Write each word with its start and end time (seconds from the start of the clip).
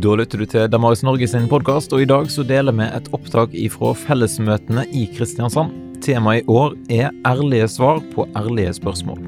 Da 0.00 0.14
lytter 0.16 0.40
du 0.40 0.46
til 0.48 0.68
Damaris 0.72 1.02
Norge 1.04 1.26
sin 1.28 1.44
podkast, 1.50 1.92
og 1.92 2.00
i 2.00 2.06
dag 2.08 2.30
så 2.32 2.40
deler 2.46 2.72
vi 2.72 2.86
et 2.86 3.08
opptak 3.12 3.52
ifra 3.52 3.90
fellesmøtene 3.98 4.86
i 4.96 5.02
Kristiansand. 5.12 5.74
Temaet 6.00 6.40
i 6.40 6.46
år 6.48 6.76
er 6.88 7.10
ærlige 7.28 7.66
svar 7.68 7.98
på 8.14 8.24
ærlige 8.38 8.72
spørsmål. 8.78 9.18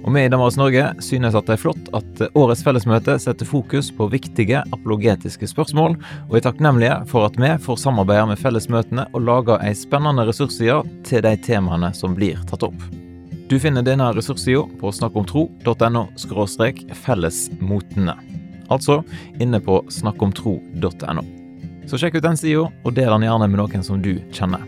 Og 0.00 0.14
vi 0.14 0.22
i 0.24 0.30
Damaris 0.32 0.56
Norge 0.56 0.86
synes 1.04 1.36
at 1.36 1.44
det 1.44 1.58
er 1.58 1.60
flott 1.60 1.90
at 1.98 2.22
årets 2.40 2.64
fellesmøte 2.64 3.18
setter 3.20 3.48
fokus 3.48 3.90
på 3.92 4.06
viktige 4.14 4.62
apologetiske 4.72 5.50
spørsmål, 5.50 5.98
og 6.30 6.38
er 6.38 6.46
takknemlige 6.46 7.02
for 7.10 7.28
at 7.28 7.36
vi 7.36 7.50
får 7.66 7.82
samarbeide 7.82 8.30
med 8.32 8.40
fellesmøtene 8.40 9.04
og 9.12 9.26
lage 9.28 9.58
ei 9.60 9.74
spennende 9.76 10.24
ressursside 10.24 10.78
til 11.04 11.20
de 11.26 11.34
temaene 11.44 11.92
som 11.92 12.16
blir 12.16 12.40
tatt 12.48 12.64
opp. 12.64 12.80
Du 13.52 13.58
finner 13.60 13.84
denne 13.84 14.08
ressurssida 14.16 14.64
på 14.80 14.94
snakkomtro.no 15.02 16.06
fellesmotene. 17.04 18.16
Altså 18.74 19.00
inne 19.40 19.60
på 19.62 19.80
snakkomtro.no. 19.92 21.24
Så 21.86 22.00
sjekk 22.00 22.18
ut 22.18 22.24
den 22.24 22.38
sida, 22.40 22.66
og 22.66 22.94
del 22.96 23.12
den 23.12 23.26
gjerne 23.26 23.48
med 23.50 23.60
noen 23.60 23.84
som 23.86 24.00
du 24.02 24.16
kjenner. 24.34 24.64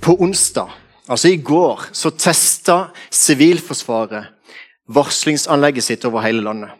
På 0.00 0.16
onsdag, 0.24 0.70
altså 1.06 1.28
i 1.28 1.40
går, 1.44 1.90
så 1.92 2.10
testa 2.16 2.78
Sivilforsvaret 3.12 4.30
varslingsanlegget 4.90 5.84
sitt 5.84 6.06
over 6.08 6.24
hele 6.24 6.42
landet. 6.42 6.72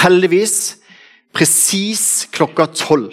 Heldigvis 0.00 0.76
presis 1.36 2.28
klokka 2.32 2.66
tolv. 2.66 3.12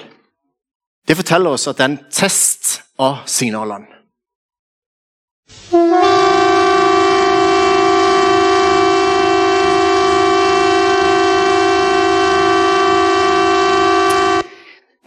Det 1.08 1.16
forteller 1.16 1.56
oss 1.56 1.68
at 1.68 1.80
det 1.80 1.86
er 1.86 1.94
en 1.94 2.02
test 2.12 2.82
av 3.00 3.24
signalene. 3.28 3.88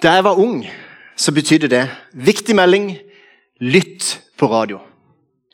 Da 0.02 0.14
jeg 0.16 0.24
var 0.24 0.38
ung, 0.40 0.62
så 1.16 1.32
betydde 1.32 1.68
det 1.68 1.82
viktig 2.12 2.54
melding, 2.56 2.94
lytt 3.60 4.20
på 4.40 4.48
radio. 4.48 4.78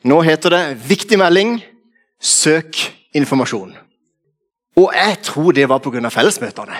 Nå 0.07 0.21
heter 0.23 0.53
det 0.53 0.61
viktig 0.87 1.17
melding, 1.19 1.57
søk 2.21 2.79
informasjon. 3.15 3.73
Og 4.77 4.93
jeg 4.95 5.17
tror 5.23 5.51
det 5.51 5.69
var 5.69 5.81
pga. 5.83 6.09
fellesmøtene. 6.09 6.75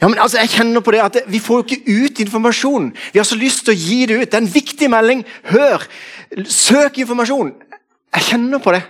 Ja, 0.00 0.08
men 0.08 0.18
altså, 0.18 0.38
jeg 0.38 0.48
kjenner 0.48 0.80
på 0.80 0.90
det 0.90 1.00
at 1.00 1.16
Vi 1.26 1.38
får 1.38 1.54
jo 1.56 1.64
ikke 1.64 2.04
ut 2.04 2.20
informasjon. 2.20 2.92
Vi 3.12 3.18
har 3.18 3.24
så 3.24 3.36
lyst 3.36 3.64
til 3.64 3.74
å 3.74 3.78
gi 3.78 4.06
det 4.06 4.14
ut. 4.14 4.30
Det 4.30 4.34
er 4.34 4.44
en 4.44 4.54
viktig 4.54 4.90
melding. 4.90 5.24
Hør! 5.44 5.88
Søk 6.44 6.98
informasjon. 6.98 7.50
Jeg 8.14 8.22
kjenner 8.22 8.58
på 8.58 8.72
det. 8.72 8.82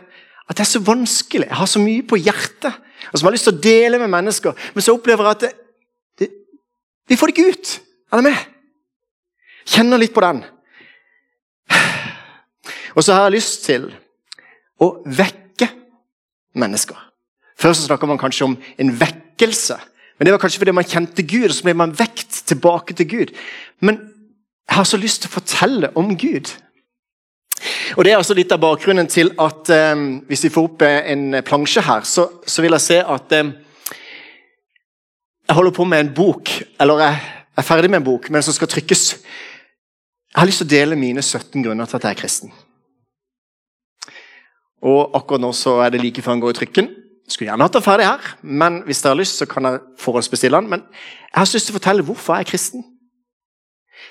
At 0.48 0.56
det 0.56 0.60
er 0.60 0.68
så 0.68 0.80
vanskelig. 0.80 1.48
Jeg 1.48 1.56
har 1.56 1.66
så 1.66 1.80
mye 1.80 2.02
på 2.02 2.16
hjertet 2.16 2.72
og 3.12 3.18
som 3.18 3.28
har 3.28 3.32
lyst 3.32 3.46
til 3.48 3.56
å 3.56 3.62
dele 3.62 3.98
med 4.02 4.10
mennesker. 4.12 4.52
Men 4.74 4.84
så 4.84 4.92
opplever 4.92 5.24
jeg 5.24 5.36
at 5.36 5.64
vi 7.08 7.16
får 7.16 7.30
det 7.30 7.36
ikke 7.36 7.52
ut. 7.56 7.74
Er 8.12 8.20
det 8.20 8.30
med? 8.30 8.46
Kjenner 9.68 10.00
litt 10.00 10.14
på 10.16 10.24
den. 10.24 10.42
Og 12.96 13.04
så 13.04 13.14
har 13.14 13.28
jeg 13.28 13.38
lyst 13.38 13.64
til 13.66 13.88
å 14.82 14.90
vekke 15.04 15.68
mennesker. 16.58 16.96
Før 17.58 17.74
så 17.74 17.86
snakka 17.86 18.08
man 18.08 18.20
kanskje 18.20 18.46
om 18.46 18.56
en 18.58 18.92
vekkelse. 19.00 19.78
Men 20.18 20.26
Det 20.26 20.32
var 20.34 20.40
kanskje 20.42 20.58
fordi 20.58 20.74
man 20.74 20.88
kjente 20.88 21.22
Gud, 21.22 21.50
og 21.50 21.54
så 21.54 21.66
ble 21.66 21.74
man 21.78 21.94
vekt 21.94 22.42
tilbake 22.46 22.94
til 22.94 23.08
Gud. 23.08 23.34
Men 23.80 24.00
jeg 24.68 24.76
har 24.76 24.84
så 24.84 24.98
lyst 24.98 25.22
til 25.22 25.30
å 25.30 25.36
fortelle 25.38 25.92
om 25.94 26.16
Gud. 26.16 26.50
Og 27.96 28.04
Det 28.04 28.12
er 28.12 28.18
altså 28.18 28.34
litt 28.34 28.52
av 28.52 28.60
bakgrunnen 28.62 29.06
til 29.10 29.32
at 29.38 29.70
eh, 29.70 29.94
hvis 30.28 30.44
vi 30.44 30.52
får 30.54 30.68
opp 30.68 30.82
en 30.86 31.40
plansje 31.46 31.82
her, 31.82 32.04
så, 32.06 32.28
så 32.46 32.62
vil 32.62 32.76
jeg 32.76 32.84
se 32.84 32.98
at 33.02 33.34
eh, 33.34 33.54
jeg 35.48 35.56
holder 35.56 35.72
på 35.72 35.84
med 35.88 36.04
en 36.04 36.14
bok, 36.14 36.50
eller 36.80 37.00
jeg 37.02 37.20
er 37.56 37.66
ferdig 37.66 37.90
med 37.90 38.02
en 38.02 38.08
bok, 38.10 38.28
men 38.30 38.44
som 38.44 38.52
skal 38.52 38.68
trykkes. 38.68 39.04
Jeg 40.28 40.36
har 40.36 40.48
lyst 40.48 40.60
til 40.60 40.68
å 40.68 40.74
dele 40.74 40.98
mine 41.00 41.24
17 41.24 41.64
grunner 41.64 41.88
til 41.88 41.96
at 41.96 42.04
jeg 42.04 42.16
er 42.16 42.20
kristen. 42.20 42.52
Og 44.84 45.16
Akkurat 45.16 45.42
nå 45.42 45.50
så 45.56 45.78
er 45.82 45.94
det 45.94 46.02
like 46.02 46.22
før 46.22 46.36
den 46.36 46.44
går 46.44 46.52
i 46.52 46.58
trykken. 46.60 46.90
Skulle 47.28 47.48
gjerne 47.50 47.64
hatt 47.64 47.74
den 47.76 47.84
ferdig 47.84 48.06
her, 48.06 48.28
men 48.42 48.82
hvis 48.86 49.00
dere 49.02 49.14
har 49.16 49.20
lyst, 49.20 49.40
så 49.40 49.48
kan 49.48 49.66
jeg 49.68 49.80
forhåndsbestille 50.00 50.60
den. 50.60 50.70
Men 50.70 50.84
jeg 50.92 51.40
har 51.40 51.48
lyst 51.48 51.68
til 51.68 51.74
å 51.74 51.78
fortelle 51.80 52.04
hvorfor 52.06 52.36
jeg 52.36 52.46
er 52.46 52.50
kristen. 52.52 52.84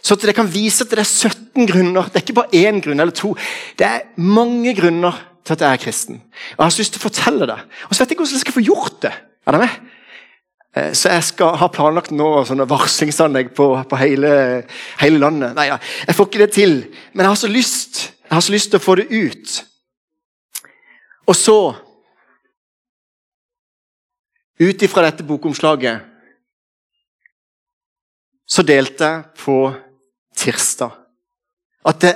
Så 0.03 0.17
at 0.17 0.25
det 0.27 0.35
kan 0.37 0.49
vise 0.51 0.85
at 0.85 0.91
det 0.93 1.01
er 1.01 1.07
17 1.07 1.69
grunner. 1.69 2.09
Det 2.09 2.19
er 2.19 2.25
ikke 2.25 2.37
bare 2.41 2.65
én 2.65 2.81
grunn 2.83 2.99
eller 2.99 3.15
to. 3.15 3.31
Det 3.77 3.87
er 3.87 4.09
mange 4.21 4.73
grunner 4.77 5.21
til 5.45 5.55
at 5.55 5.63
jeg 5.63 5.77
er 5.77 5.83
kristen. 5.85 6.19
Og 6.57 6.59
jeg 6.59 6.65
har 6.65 6.81
lyst 6.81 6.97
til 6.97 7.01
å 7.01 7.07
fortelle 7.07 7.49
det. 7.49 7.57
Og 7.87 7.93
så 7.93 8.01
vet 8.01 8.09
jeg 8.09 8.17
ikke 8.17 8.25
hvordan 8.25 8.37
jeg 8.37 8.45
skal 8.45 8.57
få 8.57 8.65
gjort 8.67 8.99
det. 9.05 9.13
Er 9.47 9.55
dere 9.55 9.63
med? 9.63 9.96
Eh, 10.77 10.93
så 10.93 11.11
jeg 11.13 11.25
skal 11.31 11.57
ha 11.61 11.69
planlagt 11.73 12.13
nå 12.15 12.29
sånne 12.47 12.67
varslingsanlegg 12.69 13.53
på, 13.57 13.69
på 13.89 13.99
hele, 14.01 14.31
hele, 15.01 15.21
landet. 15.21 15.55
Nei, 15.57 15.69
jeg 15.71 16.17
får 16.17 16.29
ikke 16.29 16.43
det 16.43 16.51
til. 16.55 16.77
Men 17.13 17.25
jeg 17.25 17.33
har 17.33 17.41
så 17.41 17.51
lyst. 17.51 18.03
Jeg 18.27 18.35
har 18.35 18.45
så 18.45 18.55
lyst 18.55 18.71
til 18.71 18.81
å 18.81 18.83
få 18.83 18.97
det 18.99 19.07
ut. 19.11 19.57
Og 21.27 21.35
så 21.35 21.59
ut 24.57 24.83
ifra 24.83 25.03
dette 25.05 25.25
bokomslaget 25.27 26.13
så 28.47 28.63
delte 28.65 29.09
jeg 29.11 29.43
på 29.43 29.57
tirsdag 30.39 30.95
at 31.87 31.99
det, 32.01 32.13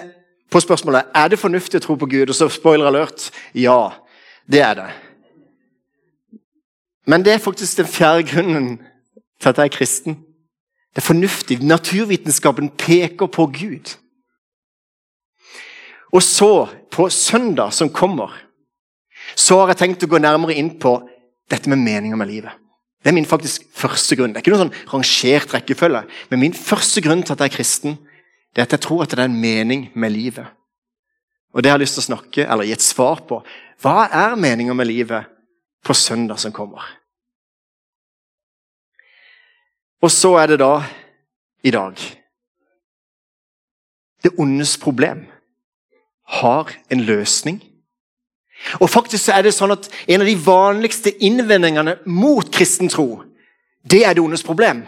på 0.52 0.60
spørsmålet 0.64 1.12
er 1.16 1.30
det 1.32 1.40
fornuftig 1.40 1.80
å 1.80 1.84
tro 1.84 1.96
på 2.00 2.08
Gud, 2.12 2.32
og 2.32 2.36
så 2.36 2.48
spoiler 2.52 2.90
alert 2.90 3.30
ja, 3.56 3.92
det 4.48 4.64
er 4.64 4.80
det. 4.80 4.88
Men 7.08 7.26
det 7.26 7.34
er 7.34 7.44
faktisk 7.44 7.78
den 7.78 7.90
fjerde 7.90 8.28
grunnen 8.30 8.70
til 9.42 9.50
at 9.50 9.58
jeg 9.58 9.72
er 9.72 9.76
kristen. 9.78 10.20
Det 10.92 11.02
er 11.02 11.08
fornuftig. 11.08 11.60
Naturvitenskapen 11.64 12.70
peker 12.78 13.28
på 13.28 13.46
Gud. 13.46 13.96
Og 16.12 16.24
så, 16.24 16.68
på 16.92 17.10
søndag 17.10 17.74
som 17.74 17.90
kommer, 17.90 18.34
så 19.36 19.62
har 19.62 19.72
jeg 19.72 19.80
tenkt 19.80 20.04
å 20.04 20.12
gå 20.12 20.20
nærmere 20.20 20.58
inn 20.60 20.74
på 20.80 20.98
dette 21.52 21.72
med 21.72 21.80
meninga 21.80 22.20
med 22.20 22.28
livet. 22.28 22.58
Det 23.02 23.10
er 23.10 23.16
min 23.18 23.26
faktisk 23.26 23.64
første 23.74 24.16
grunn. 24.16 24.34
Det 24.34 24.42
er 24.42 24.44
ikke 24.44 24.54
noen 24.54 24.68
sånn 24.68 24.90
rangert 24.92 25.54
rekkefølge. 25.56 26.02
Men 26.30 26.44
min 26.44 26.58
første 26.58 27.02
grunn 27.02 27.24
til 27.24 27.34
at 27.34 27.42
jeg 27.42 27.52
er 27.52 27.56
kristen, 27.56 27.96
det 28.52 28.62
er 28.62 28.68
at 28.68 28.76
jeg 28.76 28.84
tror 28.84 29.06
at 29.06 29.14
det 29.16 29.24
er 29.24 29.32
en 29.32 29.42
mening 29.42 29.88
med 29.96 30.14
livet. 30.14 30.52
Og 31.56 31.64
det 31.64 31.72
har 31.72 31.80
jeg 31.80 31.88
lyst 31.88 31.98
til 31.98 32.04
å 32.04 32.10
snakke, 32.12 32.46
eller 32.46 32.68
gi 32.68 32.76
et 32.76 32.84
svar 32.84 33.24
på. 33.28 33.40
Hva 33.82 34.06
er 34.06 34.38
meninga 34.40 34.76
med 34.78 34.88
livet 34.92 35.32
på 35.84 35.94
søndag 35.94 36.40
som 36.40 36.54
kommer? 36.54 36.84
Og 40.02 40.12
så 40.12 40.36
er 40.42 40.48
det 40.48 40.60
da 40.60 40.82
i 41.64 41.72
dag 41.72 41.98
Det 44.24 44.32
ondes 44.38 44.78
problem 44.78 45.26
har 46.26 46.70
en 46.90 47.02
løsning 47.02 47.62
og 48.80 48.90
faktisk 48.90 49.26
så 49.26 49.36
er 49.36 49.46
det 49.46 49.54
sånn 49.56 49.74
at 49.74 49.90
En 50.08 50.22
av 50.22 50.30
de 50.30 50.38
vanligste 50.38 51.14
innvendingene 51.24 51.98
mot 52.06 52.48
kristen 52.54 52.90
tro, 52.92 53.24
det 53.82 54.04
er 54.06 54.16
det 54.16 54.24
ondes 54.24 54.44
problem. 54.46 54.84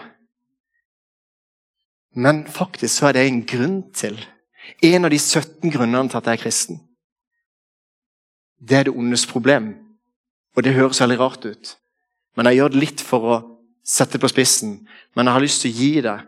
Men 2.15 2.43
faktisk 2.45 2.93
så 2.99 3.09
er 3.09 3.17
det 3.17 3.27
en 3.27 3.43
grunn 3.45 3.79
til 3.93 4.19
En 4.83 5.05
av 5.05 5.11
de 5.11 5.19
17 5.19 5.71
grunnene 5.71 6.09
til 6.09 6.17
at 6.17 6.27
jeg 6.27 6.37
er 6.37 6.43
kristen. 6.43 6.77
Det 8.59 8.77
er 8.77 8.83
det 8.87 8.95
ondes 8.95 9.25
problem. 9.27 9.73
Og 10.53 10.63
det 10.65 10.75
høres 10.77 11.01
veldig 11.01 11.19
rart 11.19 11.45
ut. 11.45 11.73
Men 12.37 12.49
jeg 12.49 12.59
gjør 12.59 12.73
det 12.73 12.81
litt 12.81 13.03
for 13.03 13.29
å 13.29 13.41
sette 13.85 14.17
det 14.17 14.23
på 14.23 14.31
spissen. 14.31 14.77
Men 15.13 15.27
jeg 15.27 15.37
har 15.37 15.43
lyst 15.43 15.63
til 15.63 15.73
å 15.73 15.77
gi 15.77 15.91
deg, 16.05 16.23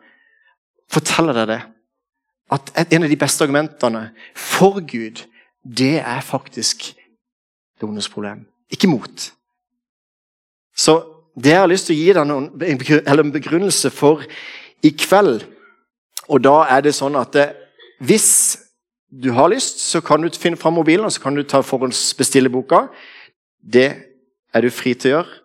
fortelle 0.92 1.36
deg 1.38 1.50
det. 1.54 1.62
At 2.54 2.72
en 2.94 3.06
av 3.06 3.10
de 3.10 3.18
beste 3.18 3.46
argumentene 3.46 4.04
for 4.38 4.82
Gud, 4.86 5.24
det 5.66 5.98
er 6.02 6.22
faktisk 6.22 6.92
det 6.94 7.88
ondes 7.88 8.10
problem. 8.10 8.46
Ikke 8.70 8.90
mot. 8.90 9.32
Så 10.76 11.00
det 11.36 11.52
jeg 11.52 11.64
har 11.64 11.72
lyst 11.72 11.90
til 11.90 11.96
å 11.96 12.00
gi 12.00 12.14
deg 12.16 13.18
en 13.26 13.34
begrunnelse 13.34 13.92
for 13.92 14.24
i 14.86 14.92
kveld 14.96 15.44
Og 16.30 16.42
da 16.42 16.64
er 16.74 16.82
det 16.82 16.96
sånn 16.98 17.16
at 17.20 17.36
det, 17.36 17.46
hvis 18.02 18.58
du 19.14 19.30
har 19.36 19.52
lyst, 19.52 19.78
så 19.78 20.02
kan 20.02 20.24
du 20.24 20.30
finne 20.34 20.58
fram 20.58 20.74
mobilen 20.74 21.06
og 21.06 21.14
så 21.14 21.22
kan 21.22 21.36
du 21.38 21.44
ta 21.46 21.60
forhåndsbestille 21.62 22.50
boka. 22.50 22.88
Det 23.62 24.15
er 24.56 24.64
du 24.64 24.72
fri 24.72 24.94
til 24.96 25.12
å 25.12 25.18
gjøre. 25.18 25.42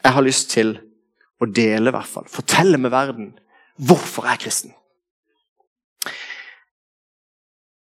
Jeg 0.00 0.16
har 0.16 0.26
lyst 0.26 0.50
til 0.50 0.74
å 1.40 1.46
dele, 1.46 1.90
i 1.90 1.94
hvert 1.94 2.10
fall. 2.10 2.26
Fortelle 2.28 2.80
med 2.80 2.92
verden 2.92 3.32
hvorfor 3.80 4.26
jeg 4.26 4.36
er 4.36 4.42
kristen. 4.42 4.76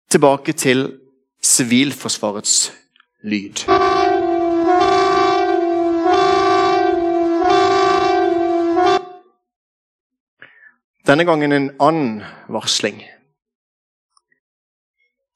Tilbake 0.09 0.53
til 0.57 0.85
Sivilforsvarets 1.41 2.55
lyd. 3.23 3.65
Denne 11.09 11.25
gangen 11.25 11.55
en 11.55 11.69
annen 11.81 12.19
varsling. 12.51 12.99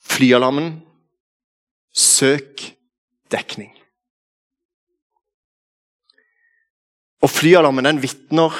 Flyalarmen 0.04 0.76
søk 1.94 2.68
dekning. 3.34 3.72
Og 7.24 7.32
flyalarmen 7.32 7.88
den 7.88 8.02
vitner 8.04 8.56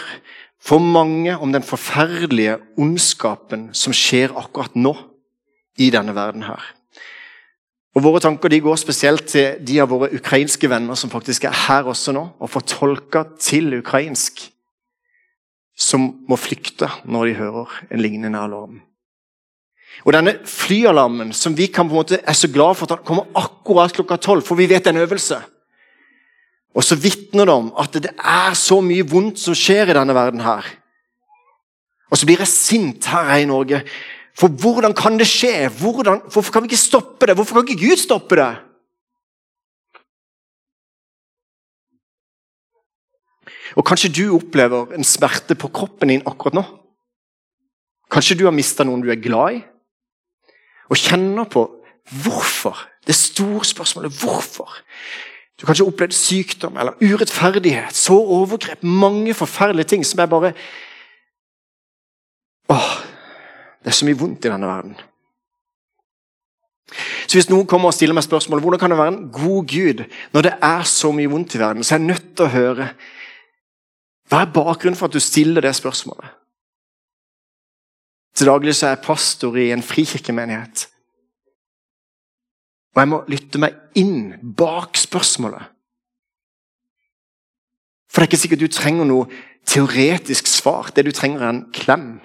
for 0.64 0.80
mange 0.80 1.36
om 1.36 1.52
den 1.52 1.66
forferdelige 1.66 2.58
ondskapen 2.80 3.68
som 3.76 3.96
skjer 3.96 4.32
akkurat 4.40 4.78
nå 4.80 4.94
i 5.78 5.90
denne 5.92 6.16
verden 6.16 6.46
her. 6.48 6.62
Og 7.94 8.06
Våre 8.06 8.22
tanker 8.24 8.50
de 8.50 8.62
går 8.64 8.80
spesielt 8.82 9.28
til 9.30 9.60
de 9.62 9.78
av 9.84 9.92
våre 9.92 10.10
ukrainske 10.16 10.70
venner 10.70 10.98
som 10.98 11.12
faktisk 11.14 11.46
er 11.46 11.60
her 11.68 11.86
også 11.90 12.16
nå, 12.16 12.24
og 12.40 12.50
får 12.50 12.66
tolka 12.72 13.26
til 13.38 13.76
ukrainsk, 13.78 14.48
som 15.78 16.08
må 16.30 16.38
flykte 16.40 16.90
når 17.06 17.28
de 17.28 17.38
hører 17.38 17.78
en 17.92 18.02
lignende 18.02 18.42
alarm. 18.42 18.80
Og 20.08 20.14
Denne 20.16 20.40
flyalarmen 20.50 21.36
som 21.38 21.54
vi 21.58 21.68
kan 21.70 21.86
på 21.86 21.94
en 21.94 22.02
måte 22.02 22.18
er 22.18 22.38
så 22.38 22.50
glad 22.50 22.80
for 22.80 22.90
at 22.90 23.06
kommer 23.06 23.30
akkurat 23.38 23.94
klokka 23.94 24.18
tolv, 24.18 24.42
for 24.42 24.58
vi 24.58 24.66
vet 24.72 24.88
en 24.90 25.04
øvelse. 25.04 25.38
Og 26.74 26.84
så 26.86 26.98
vitner 26.98 27.46
det 27.46 27.54
om 27.54 27.70
at 27.80 27.94
det 28.02 28.12
er 28.18 28.56
så 28.58 28.80
mye 28.82 29.06
vondt 29.06 29.42
som 29.42 29.58
skjer 29.58 29.92
i 29.92 29.96
denne 29.98 30.16
verden 30.18 30.42
her. 30.42 30.66
Og 32.10 32.18
så 32.18 32.28
blir 32.30 32.42
jeg 32.42 32.50
sint 32.50 33.08
her 33.10 33.32
i 33.42 33.48
Norge. 33.50 33.84
For 34.38 34.50
hvordan 34.50 34.94
kan 34.98 35.18
det 35.18 35.30
skje? 35.30 35.70
Hvordan, 35.70 36.22
hvorfor 36.34 36.54
kan 36.54 36.64
vi 36.64 36.72
ikke 36.72 36.82
stoppe 36.82 37.30
det? 37.30 37.36
Hvorfor 37.38 37.60
kan 37.60 37.68
ikke 37.68 37.88
Gud 37.88 38.02
stoppe 38.02 38.38
det? 38.38 38.52
Og 43.78 43.86
Kanskje 43.86 44.12
du 44.14 44.24
opplever 44.36 44.94
en 44.94 45.06
smerte 45.06 45.56
på 45.58 45.70
kroppen 45.74 46.12
din 46.14 46.26
akkurat 46.30 46.58
nå. 46.58 46.64
Kanskje 48.14 48.38
du 48.38 48.46
har 48.46 48.54
mista 48.54 48.86
noen 48.86 49.02
du 49.02 49.10
er 49.10 49.22
glad 49.22 49.58
i, 49.58 49.62
og 50.92 51.00
kjenner 51.00 51.48
på 51.50 51.64
hvorfor. 52.22 52.78
Det 53.08 53.16
store 53.18 53.66
spørsmålet 53.66 54.14
hvorfor. 54.22 54.70
Du 55.64 55.68
har 55.70 55.78
kanskje 55.78 55.86
opplevd 55.88 56.16
sykdom 56.18 56.76
eller 56.76 56.98
urettferdighet, 57.00 57.96
så 57.96 58.18
overgrep, 58.20 58.82
mange 58.84 59.32
forferdelige 59.34 59.94
ting 59.94 60.02
som 60.04 60.20
er 60.20 60.28
bare 60.28 60.50
Åh, 62.74 62.90
det 63.80 63.88
er 63.92 63.96
så 63.96 64.08
mye 64.08 64.20
vondt 64.20 64.44
i 64.44 64.52
denne 64.52 64.68
verden. 64.68 64.98
Så 67.28 67.38
Hvis 67.38 67.48
noen 67.48 67.68
kommer 67.68 67.94
og 67.94 67.96
stiller 67.96 68.16
meg 68.16 68.26
spørsmål 68.28 68.60
hvordan 68.60 68.82
kan 68.82 68.92
det 68.92 69.00
være 69.00 69.14
en 69.14 69.32
god 69.32 69.72
Gud 69.72 70.04
når 70.36 70.48
det 70.50 70.54
er 70.68 70.84
så 70.84 71.12
mye 71.16 71.32
vondt 71.32 71.56
i 71.56 71.64
verden, 71.64 71.84
så 71.84 71.96
er 71.96 72.02
jeg 72.02 72.08
nødt 72.12 72.30
til 72.36 72.46
å 72.46 72.54
høre 72.58 72.90
hva 74.28 74.44
er 74.44 74.52
bakgrunnen 74.52 75.00
for 75.00 75.08
at 75.08 75.16
du 75.16 75.24
stiller 75.24 75.64
det 75.64 75.76
spørsmålet. 75.80 76.28
Til 78.36 78.52
daglig 78.52 78.76
så 78.76 78.90
er 78.90 78.98
jeg 78.98 79.06
pastor 79.06 79.56
i 79.56 79.72
en 79.72 79.84
frikirkemenighet. 79.84 80.90
Og 82.94 83.02
jeg 83.02 83.10
må 83.10 83.24
lytte 83.30 83.62
meg 83.62 83.78
inn 83.98 84.34
bak 84.58 84.98
spørsmålet. 85.02 85.70
For 88.10 88.22
det 88.22 88.28
er 88.28 88.32
ikke 88.32 88.42
sikkert 88.44 88.62
du 88.62 88.70
trenger 88.70 89.08
noe 89.10 89.26
teoretisk 89.66 90.48
svar. 90.48 90.92
Det 90.94 91.06
du 91.08 91.12
trenger, 91.12 91.42
er 91.42 91.50
en 91.50 91.64
klem. 91.74 92.20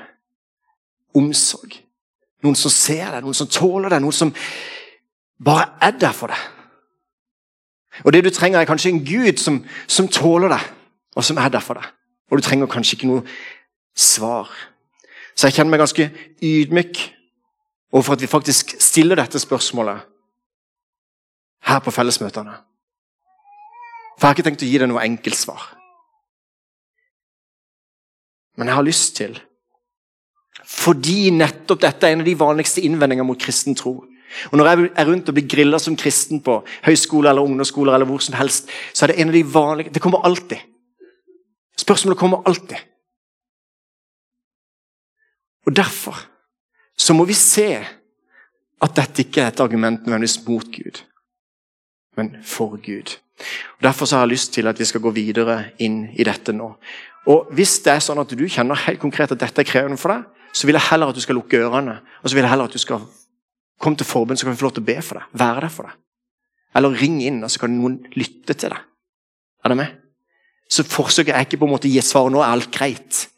Omsorg. 1.17 1.79
Noen 2.45 2.59
som 2.59 2.71
ser 2.71 3.09
deg, 3.15 3.23
noen 3.25 3.35
som 3.35 3.49
tåler 3.51 3.91
deg, 3.91 4.03
noen 4.05 4.15
som 4.15 4.35
bare 5.43 5.71
er 5.83 5.97
der 5.97 6.13
for 6.15 6.31
deg. 6.31 6.43
Og 8.05 8.13
det 8.13 8.21
du 8.27 8.31
trenger, 8.31 8.61
er 8.61 8.69
kanskje 8.69 8.93
en 8.93 9.01
Gud 9.07 9.41
som, 9.41 9.63
som 9.89 10.11
tåler 10.13 10.53
deg, 10.53 10.67
og 11.17 11.25
som 11.25 11.41
er 11.41 11.49
der 11.51 11.65
for 11.65 11.81
deg. 11.81 11.89
Og 12.29 12.39
du 12.39 12.45
trenger 12.45 12.71
kanskje 12.71 12.99
ikke 12.99 13.09
noe 13.09 13.25
svar. 13.97 14.53
Så 15.35 15.49
jeg 15.49 15.57
kjenner 15.57 15.73
meg 15.73 15.83
ganske 15.83 16.11
ydmyk 16.45 17.01
overfor 17.95 18.19
at 18.19 18.23
vi 18.23 18.31
faktisk 18.31 18.77
stiller 18.83 19.19
dette 19.19 19.41
spørsmålet 19.41 20.05
her 21.67 21.81
på 21.85 21.91
fellesmøtene. 21.95 22.55
For 24.19 24.27
jeg 24.27 24.29
har 24.29 24.37
ikke 24.37 24.47
tenkt 24.49 24.65
å 24.67 24.69
gi 24.69 24.79
deg 24.83 24.91
noe 24.91 25.05
enkeltsvar. 25.05 25.67
Men 28.59 28.71
jeg 28.71 28.79
har 28.79 28.87
lyst 28.87 29.15
til 29.21 29.39
fordi 30.69 31.31
nettopp 31.33 31.81
dette 31.81 32.05
er 32.05 32.13
en 32.13 32.21
av 32.21 32.27
de 32.27 32.35
vanligste 32.37 32.83
innvendingene 32.85 33.25
mot 33.25 33.41
kristen 33.41 33.77
tro. 33.79 33.95
Og 34.51 34.59
Når 34.59 34.67
jeg 34.69 34.91
er 35.01 35.07
rundt 35.09 35.31
og 35.31 35.37
blir 35.39 35.47
grilla 35.49 35.79
som 35.81 35.97
kristen 35.97 36.43
på 36.45 36.59
høyskole 36.85 37.31
eller 37.31 37.47
ungdomsskoler, 37.47 37.95
eller 37.95 38.09
hvor 38.11 38.21
som 38.21 38.37
helst, 38.37 38.69
så 38.93 39.07
er 39.07 39.13
det 39.13 39.21
en 39.23 39.33
av 39.33 39.39
de 39.39 39.45
vanlige 39.55 39.95
Det 39.95 40.03
kommer 40.03 40.27
alltid. 40.27 40.59
Spørsmålet 41.79 42.19
kommer 42.19 42.43
alltid. 42.45 42.77
Og 45.67 45.77
Derfor 45.77 46.17
så 46.99 47.15
må 47.15 47.25
vi 47.25 47.35
se 47.35 47.79
at 48.83 48.97
dette 48.97 49.23
ikke 49.23 49.41
er 49.43 49.53
et 49.53 49.61
argument 49.61 50.07
nødvendigvis 50.07 50.47
mot 50.47 50.67
Gud 50.67 51.01
men 52.19 52.35
for 52.45 52.77
Gud. 52.83 53.15
Og 53.79 53.87
Derfor 53.87 54.07
så 54.07 54.19
har 54.19 54.27
jeg 54.27 54.35
lyst 54.35 54.53
til 54.57 54.67
at 54.67 54.79
vi 54.79 54.87
skal 54.89 55.03
gå 55.05 55.13
videre 55.15 55.61
inn 55.79 56.09
i 56.19 56.27
dette 56.27 56.53
nå. 56.53 56.73
Og 57.31 57.53
Hvis 57.55 57.79
det 57.85 57.95
er 57.95 58.03
sånn 58.05 58.21
at 58.21 58.35
du 58.35 58.45
kjenner 58.49 58.87
helt 58.87 59.01
konkret 59.01 59.33
at 59.33 59.41
dette 59.41 59.63
er 59.63 59.69
krevende 59.69 60.01
for 60.01 60.15
deg, 60.15 60.27
så 60.53 60.67
vil 60.67 60.79
jeg 60.79 60.91
heller 60.91 61.13
at 61.13 61.17
du 61.19 61.23
skal 61.23 61.37
lukke 61.39 61.61
ørene 61.61 62.01
og 62.01 62.27
så 62.27 62.35
vil 62.35 62.43
jeg 62.43 62.51
heller 62.51 62.71
at 62.71 62.75
du 62.75 62.83
skal 62.83 63.05
komme 63.79 63.97
til 63.97 64.09
forbund, 64.09 64.39
så 64.39 64.47
kan 64.47 64.57
vi 64.57 64.59
få 64.59 64.67
lov 64.67 64.75
til 64.79 64.83
å 64.83 64.89
be 64.89 64.99
for 65.05 65.21
deg. 65.21 65.33
Være 65.39 65.63
der 65.63 65.73
for 65.73 65.87
deg. 65.87 65.97
Eller 66.79 67.01
ring 67.01 67.21
inn, 67.23 67.41
og 67.45 67.51
så 67.51 67.63
kan 67.63 67.73
noen 67.73 68.01
lytte 68.19 68.57
til 68.59 68.73
deg. 68.75 68.87
Er 69.65 69.73
det 69.73 69.79
med? 69.79 69.93
Så 70.69 70.85
forsøker 70.85 71.35
jeg 71.35 71.47
ikke 71.47 71.61
på 71.63 71.69
en 71.69 71.73
måte 71.77 71.89
å 71.89 71.93
gi 71.93 72.01
et 72.01 72.07
svar 72.07 72.29
nå 72.33 72.43
er 72.43 72.51
alt 72.51 72.73
greit. 72.75 73.29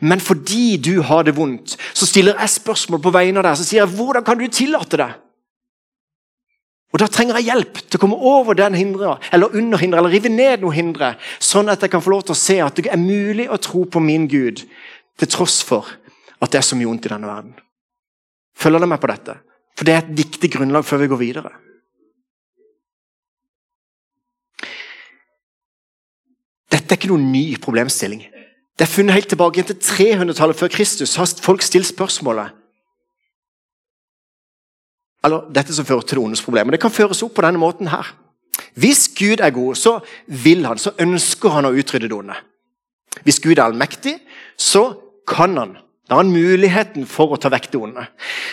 Men 0.00 0.22
fordi 0.22 0.76
du 0.82 0.98
har 1.06 1.24
det 1.26 1.36
vondt, 1.36 1.76
så 1.94 2.06
stiller 2.06 2.38
jeg 2.38 2.56
spørsmål 2.58 3.02
på 3.02 3.12
vegne 3.14 3.40
av 3.40 3.48
deg. 3.48 3.58
Så 3.58 3.66
sier 3.68 3.82
jeg 3.82 3.94
hvordan 3.96 4.26
kan 4.26 4.38
du 4.38 4.46
tillate 4.48 5.00
det? 5.00 5.10
Og 6.94 7.00
Da 7.02 7.08
trenger 7.10 7.40
jeg 7.40 7.50
hjelp 7.50 7.78
til 7.82 7.98
å 7.98 8.02
komme 8.04 8.16
over 8.22 8.54
den 8.54 8.76
hindre, 8.78 9.16
eller 9.34 9.50
under 9.58 9.80
hindre, 9.82 9.98
eller 9.98 10.14
rive 10.14 10.30
ned 10.30 10.62
noe 10.62 10.70
hindre, 10.76 11.16
sånn 11.42 11.72
at 11.72 11.82
jeg 11.82 11.90
kan 11.90 12.02
få 12.04 12.12
lov 12.12 12.22
til 12.28 12.36
å 12.36 12.38
se 12.38 12.60
at 12.62 12.78
det 12.78 12.86
er 12.86 13.02
mulig 13.02 13.48
å 13.50 13.58
tro 13.58 13.82
på 13.82 13.98
min 13.98 14.28
Gud, 14.30 14.62
til 15.18 15.30
tross 15.30 15.58
for 15.66 15.90
at 16.38 16.54
det 16.54 16.60
er 16.60 16.66
så 16.68 16.78
mye 16.78 16.86
vondt 16.86 17.08
i 17.08 17.10
denne 17.10 17.26
verden. 17.26 17.56
Følger 18.54 18.78
dere 18.78 18.92
med 18.92 19.02
på 19.02 19.10
dette? 19.10 19.36
For 19.74 19.88
det 19.88 19.94
er 19.96 20.04
et 20.04 20.16
viktig 20.22 20.52
grunnlag 20.54 20.86
før 20.86 21.02
vi 21.02 21.10
går 21.10 21.22
videre. 21.24 21.52
Dette 26.70 26.94
er 26.94 27.00
ikke 27.00 27.10
noen 27.10 27.32
ny 27.34 27.56
problemstilling. 27.58 28.22
Det 28.78 28.86
er 28.86 28.90
funnet 28.90 29.18
helt 29.18 29.34
tilbake 29.34 29.66
til 29.66 29.82
300-tallet 29.82 30.62
før 30.62 30.70
Kristus. 30.70 31.16
har 31.18 31.26
folk 31.42 31.62
stilt 31.62 31.90
spørsmålet 31.90 32.54
eller 35.24 35.46
dette 35.54 35.74
som 35.74 35.86
fører 35.86 36.02
til 36.02 36.18
det 36.18 36.42
problemer. 36.44 36.44
problem. 36.44 36.70
Det 36.70 36.80
kan 36.80 36.90
føres 36.90 37.22
opp 37.22 37.34
på 37.34 37.42
denne 37.42 37.58
måten 37.58 37.88
her. 37.88 38.14
Hvis 38.74 39.08
Gud 39.08 39.40
er 39.40 39.50
god, 39.50 39.74
så 39.74 40.00
vil 40.26 40.64
han, 40.66 40.78
så 40.78 40.92
ønsker 40.98 41.48
han 41.48 41.64
å 41.64 41.72
utrydde 41.72 42.08
det 42.08 42.16
onde. 42.16 42.34
Hvis 43.24 43.40
Gud 43.40 43.58
er 43.58 43.64
allmektig, 43.64 44.18
så 44.56 44.94
kan 45.26 45.56
han. 45.56 45.76
Da 46.08 46.14
har 46.14 46.24
han 46.24 46.32
muligheten 46.32 47.06
for 47.06 47.32
å 47.32 47.40
ta 47.40 47.48
vekk 47.48 47.70
det 47.72 47.80
onde. 47.80 48.06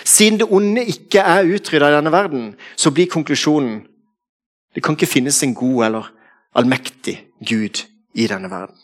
Siden 0.04 0.40
det 0.40 0.48
onde 0.50 0.86
ikke 0.88 1.20
er 1.20 1.50
utrydda 1.52 1.90
i 1.90 1.96
denne 1.98 2.12
verden, 2.14 2.56
så 2.76 2.92
blir 2.92 3.12
konklusjonen 3.12 3.82
det 4.76 4.84
kan 4.84 4.96
ikke 4.96 5.10
finnes 5.10 5.42
en 5.44 5.54
god 5.56 5.86
eller 5.86 6.12
allmektig 6.56 7.18
Gud 7.44 7.84
i 8.16 8.28
denne 8.28 8.48
verden. 8.52 8.78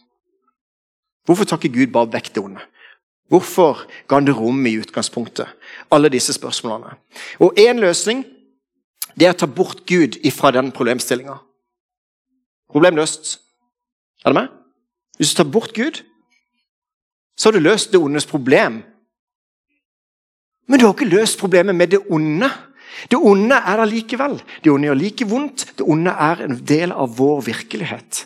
Hvorfor 1.26 1.48
tar 1.48 1.60
ikke 1.62 1.80
Gud 1.80 1.94
bare 1.96 2.12
vekk 2.12 2.34
det 2.36 2.44
onde? 2.44 2.64
Hvorfor 3.28 3.84
ga 4.08 4.20
han 4.20 4.28
det 4.28 4.36
rom 4.38 4.66
i 4.66 4.78
utgangspunktet? 4.80 5.48
Alle 5.92 6.10
disse 6.10 6.34
spørsmålene. 6.34 6.96
Og 7.44 7.60
Én 7.60 7.80
løsning 7.84 8.24
det 9.18 9.26
er 9.26 9.34
å 9.34 9.40
ta 9.42 9.50
bort 9.50 9.82
Gud 9.90 10.20
ifra 10.28 10.52
den 10.54 10.70
problemstillinga. 10.72 11.40
Problem 12.70 13.00
løst. 13.00 13.40
Er 14.24 14.32
det 14.32 14.38
med? 14.38 14.54
Hvis 15.18 15.34
du 15.34 15.40
tar 15.40 15.50
bort 15.50 15.74
Gud, 15.74 16.04
så 17.38 17.50
har 17.50 17.58
du 17.58 17.66
løst 17.66 17.92
det 17.92 18.02
ondes 18.02 18.28
problem. 18.30 18.84
Men 20.68 20.80
du 20.80 20.86
har 20.86 20.94
ikke 20.94 21.10
løst 21.10 21.40
problemet 21.40 21.76
med 21.76 21.96
det 21.96 22.04
onde. 22.14 22.50
Det 23.10 23.18
onde 23.18 23.58
er 23.58 23.82
der 23.82 23.90
likevel. 23.90 24.38
Det 24.64 24.72
onde 24.72 24.90
gjør 24.90 25.00
like 25.02 25.28
vondt. 25.30 25.66
Det 25.80 25.86
onde 25.86 26.14
er 26.14 26.44
en 26.46 26.58
del 26.68 26.94
av 26.94 27.18
vår 27.18 27.42
virkelighet. 27.48 28.26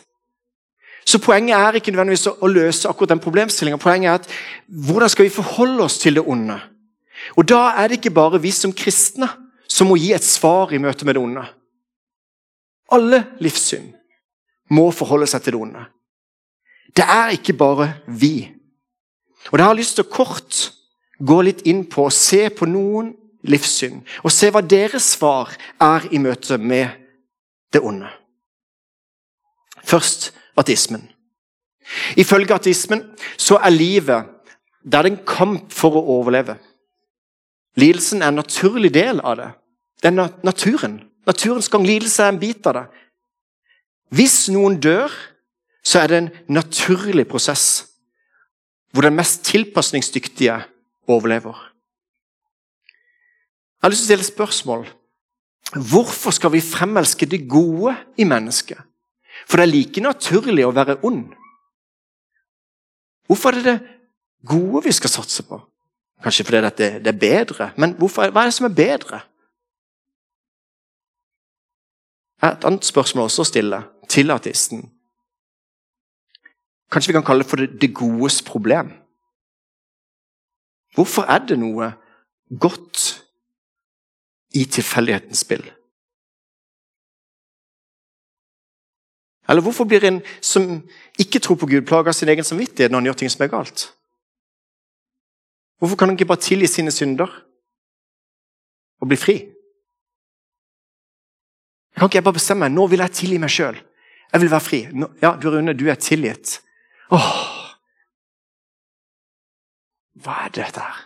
Så 1.04 1.18
Poenget 1.18 1.56
er 1.56 1.78
ikke 1.78 1.90
nødvendigvis 1.90 2.28
å 2.30 2.50
løse 2.50 2.88
akkurat 2.88 3.14
den 3.14 3.22
problemstillinga. 3.22 3.80
Poenget 3.82 4.08
er 4.08 4.20
at 4.20 4.28
hvordan 4.68 5.10
skal 5.10 5.26
vi 5.26 5.34
forholde 5.34 5.84
oss 5.84 5.98
til 5.98 6.14
det 6.14 6.24
onde? 6.26 6.60
Og 7.36 7.48
Da 7.48 7.72
er 7.76 7.88
det 7.88 7.98
ikke 8.00 8.14
bare 8.14 8.40
vi 8.42 8.50
som 8.50 8.72
kristne 8.72 9.28
som 9.68 9.88
må 9.88 9.96
gi 9.96 10.12
et 10.12 10.24
svar 10.24 10.72
i 10.72 10.78
møte 10.78 11.04
med 11.04 11.16
det 11.16 11.22
onde. 11.22 11.44
Alle 12.92 13.24
livssyn 13.40 13.92
må 14.70 14.90
forholde 14.92 15.26
seg 15.26 15.42
til 15.42 15.54
det 15.56 15.60
onde. 15.60 15.84
Det 16.96 17.04
er 17.08 17.32
ikke 17.32 17.56
bare 17.56 17.88
vi. 18.06 18.52
Og 19.50 19.58
Da 19.58 19.64
har 19.64 19.74
jeg 19.74 19.82
lyst 19.82 19.96
til 19.96 20.04
å 20.04 20.12
kort 20.12 20.72
gå 21.18 21.42
litt 21.42 21.62
inn 21.66 21.84
på 21.88 22.06
og 22.08 22.14
se 22.14 22.48
på 22.50 22.66
noen 22.68 23.12
livssyn 23.48 24.02
og 24.22 24.30
se 24.30 24.50
hva 24.50 24.62
deres 24.62 25.12
svar 25.16 25.50
er 25.80 26.06
i 26.14 26.20
møte 26.22 26.58
med 26.58 26.88
det 27.72 27.82
onde. 27.82 28.10
Først 29.82 30.30
ateismen. 30.58 31.04
Ifølge 32.16 32.54
ateismen 32.54 33.02
så 33.40 33.58
er 33.58 33.74
livet 33.74 34.30
det 34.82 34.98
er 34.98 35.06
en 35.06 35.20
kamp 35.26 35.70
for 35.72 35.94
å 35.94 36.02
overleve. 36.18 36.56
Lidelsen 37.78 38.22
er 38.22 38.32
en 38.32 38.40
naturlig 38.40 38.90
del 38.94 39.20
av 39.22 39.36
det. 39.38 39.50
Det 40.02 40.10
er 40.10 40.32
naturen. 40.42 40.98
Naturens 41.26 41.70
gang. 41.70 41.86
Lidelse 41.86 42.24
er 42.24 42.32
en 42.34 42.40
bit 42.40 42.66
av 42.66 42.80
det. 42.80 42.86
Hvis 44.12 44.48
noen 44.52 44.80
dør, 44.82 45.12
så 45.86 46.02
er 46.02 46.10
det 46.10 46.18
en 46.18 46.30
naturlig 46.58 47.28
prosess 47.30 47.88
hvor 48.92 49.06
den 49.06 49.16
mest 49.16 49.40
tilpasningsdyktige 49.48 50.58
overlever. 51.08 51.56
Jeg 53.80 53.86
har 53.86 53.94
lyst 53.94 54.04
til 54.04 54.04
å 54.04 54.10
stille 54.10 54.26
spørsmål. 54.26 54.82
Hvorfor 55.72 56.34
skal 56.36 56.52
vi 56.52 56.60
fremelske 56.60 57.26
det 57.26 57.46
gode 57.48 57.94
i 58.20 58.26
mennesket? 58.28 58.82
For 59.46 59.58
det 59.58 59.66
er 59.66 59.72
like 59.72 60.04
naturlig 60.04 60.66
å 60.66 60.74
være 60.74 61.00
ond. 61.06 61.26
Hvorfor 63.26 63.52
er 63.52 63.60
det 63.60 63.64
det 63.64 63.90
gode 64.46 64.84
vi 64.84 64.92
skal 64.92 65.10
satse 65.10 65.44
på? 65.48 65.60
Kanskje 66.22 66.44
fordi 66.46 66.62
det, 66.78 66.88
det 67.04 67.10
er 67.14 67.18
bedre, 67.18 67.70
men 67.76 67.96
hvorfor, 67.98 68.30
hva 68.30 68.44
er 68.44 68.50
det 68.50 68.56
som 68.58 68.68
er 68.68 68.76
bedre? 68.76 69.20
Et 72.42 72.64
annet 72.66 72.86
spørsmål 72.86 73.30
også 73.30 73.44
å 73.44 73.50
stille 73.50 73.78
til 74.10 74.30
artisten. 74.34 74.82
Kanskje 76.92 77.12
vi 77.12 77.16
kan 77.16 77.26
kalle 77.26 77.44
det 77.44 77.50
for 77.50 77.62
det, 77.62 77.80
det 77.80 77.94
godes 77.94 78.42
problem. 78.42 78.92
Hvorfor 80.94 81.24
er 81.30 81.46
det 81.48 81.56
noe 81.58 81.92
godt 82.60 83.22
i 84.58 84.66
tilfeldighetens 84.68 85.46
spill? 85.46 85.64
Eller 89.52 89.62
hvorfor 89.62 89.84
blir 89.84 90.04
en 90.08 90.22
som 90.40 90.78
ikke 91.20 91.40
tror 91.44 91.58
på 91.60 91.66
Gud, 91.68 91.84
plaga 91.84 92.08
av 92.08 92.16
sin 92.16 92.30
egen 92.32 92.44
samvittighet 92.44 92.88
når 92.88 93.02
han 93.02 93.08
gjør 93.10 93.18
ting 93.20 93.32
som 93.34 93.42
er 93.44 93.50
galt? 93.52 93.82
Hvorfor 95.76 95.98
kan 96.00 96.08
han 96.08 96.16
ikke 96.16 96.30
bare 96.30 96.40
tilgi 96.40 96.70
sine 96.72 96.94
synder 96.94 97.28
og 99.02 99.10
bli 99.10 99.18
fri? 99.20 99.34
Kan 101.98 102.08
ikke 102.08 102.22
jeg 102.22 102.24
bare 102.24 102.40
bestemme 102.40 102.64
meg? 102.64 102.72
Nå 102.72 102.86
vil 102.88 103.04
jeg 103.04 103.16
tilgi 103.18 103.40
meg 103.42 103.52
sjøl. 103.52 103.76
Jeg 104.32 104.40
vil 104.40 104.50
være 104.54 104.64
fri. 104.64 104.80
Nå, 104.96 105.10
ja, 105.20 105.34
du 105.36 105.50
Rune, 105.52 105.76
du 105.76 105.84
er 105.92 106.00
tilgitt. 106.00 106.62
Åh! 107.12 107.28
Hva 110.24 110.38
er 110.46 110.56
dette 110.56 110.80
her? 110.80 111.04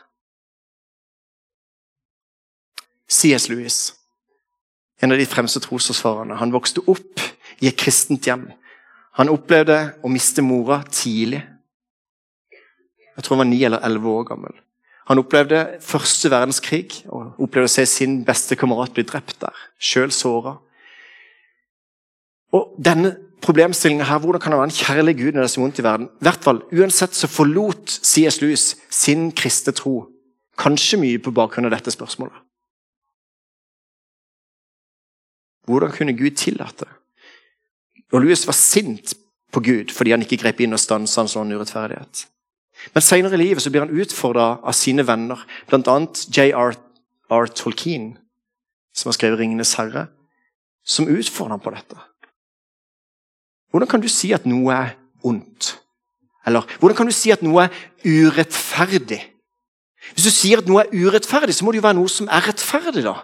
C.S. 3.11 3.49
Lewis, 3.51 3.96
en 5.03 5.13
av 5.13 5.19
de 5.21 5.27
fremste 5.29 5.61
trosforsvarerne, 5.61 6.39
han 6.41 6.55
vokste 6.55 6.85
opp 6.89 7.21
i 7.61 7.69
et 7.69 7.77
kristent 7.79 8.27
hjem. 8.29 8.47
Han 9.21 9.33
opplevde 9.33 9.79
å 10.05 10.13
miste 10.13 10.45
mora 10.45 10.83
tidlig. 10.93 11.43
Jeg 13.17 13.25
tror 13.25 13.37
han 13.37 13.45
var 13.47 13.51
ni 13.51 13.63
eller 13.65 13.85
elleve 13.85 14.13
år 14.13 14.27
gammel. 14.29 14.57
Han 15.07 15.21
opplevde 15.23 15.61
første 15.85 16.31
verdenskrig 16.33 17.05
og 17.07 17.39
opplevde 17.41 17.71
å 17.71 17.75
se 17.77 17.85
sin 17.89 18.19
beste 18.27 18.59
kamerat 18.59 18.93
bli 18.97 19.07
drept 19.07 19.39
der. 19.45 19.55
Sjøl 19.79 20.13
såra. 20.13 20.57
Og 22.57 22.75
denne 22.83 23.15
problemstillinga 23.45 24.07
her, 24.09 24.21
hvordan 24.21 24.43
kan 24.43 24.53
det 24.53 24.59
være 24.59 24.71
en 24.73 24.81
kjærlig 24.81 25.15
Gud 25.21 25.37
når 25.37 25.45
det 25.45 25.49
er 25.49 25.55
så 25.55 25.63
vondt 25.63 25.81
i 25.81 25.87
verden? 25.87 26.09
Hvert 26.25 26.43
fall, 26.45 26.63
Uansett 26.75 27.15
så 27.15 27.31
forlot 27.31 27.93
C.S. 28.03 28.41
Lewis 28.43 28.67
sin 28.91 29.31
kristne 29.37 29.77
tro. 29.77 30.09
Kanskje 30.59 30.99
mye 31.01 31.23
på 31.23 31.35
bakgrunn 31.37 31.69
av 31.69 31.77
dette 31.77 31.93
spørsmålet. 31.95 32.46
Hvordan 35.67 35.93
kunne 35.93 36.17
Gud 36.17 36.37
tillate? 36.39 36.87
Og 38.13 38.23
Louis 38.23 38.47
var 38.47 38.55
sint 38.55 39.15
på 39.53 39.61
Gud 39.61 39.93
fordi 39.95 40.15
han 40.15 40.23
ikke 40.23 40.39
grep 40.45 40.61
inn 40.63 40.77
og 40.77 40.81
stansa 40.83 41.25
en 41.25 41.31
sånn 41.31 41.53
urettferdighet. 41.55 42.27
Men 42.95 43.03
senere 43.03 43.35
i 43.35 43.41
livet 43.41 43.65
så 43.65 43.73
blir 43.73 43.87
han 43.87 43.95
utfordra 43.95 44.61
av 44.63 44.77
sine 44.77 45.07
venner, 45.07 45.41
bl.a. 45.69 45.97
J.R. 46.31 46.77
Tolkien, 47.57 48.13
som 48.95 49.09
har 49.09 49.17
skrevet 49.17 49.41
'Ringenes 49.41 49.75
herre', 49.81 50.07
som 50.85 51.09
utfordrer 51.09 51.57
ham 51.57 51.61
på 51.61 51.73
dette. 51.75 51.97
Hvordan 53.71 53.89
kan 53.89 54.01
du 54.01 54.09
si 54.09 54.33
at 54.33 54.47
noe 54.47 54.75
er 54.75 54.95
ondt? 55.25 55.81
Eller 56.47 56.63
hvordan 56.79 56.97
kan 56.97 57.07
du 57.07 57.13
si 57.13 57.33
at 57.35 57.43
noe 57.43 57.65
er 57.65 57.73
urettferdig? 58.05 59.23
Hvis 60.15 60.29
du 60.29 60.31
sier 60.31 60.63
at 60.63 60.69
noe 60.69 60.85
er 60.85 60.95
urettferdig, 60.95 61.55
så 61.55 61.65
må 61.65 61.73
det 61.73 61.81
jo 61.81 61.89
være 61.89 61.99
noe 61.99 62.13
som 62.13 62.29
er 62.31 62.47
rettferdig, 62.47 63.03
da. 63.03 63.17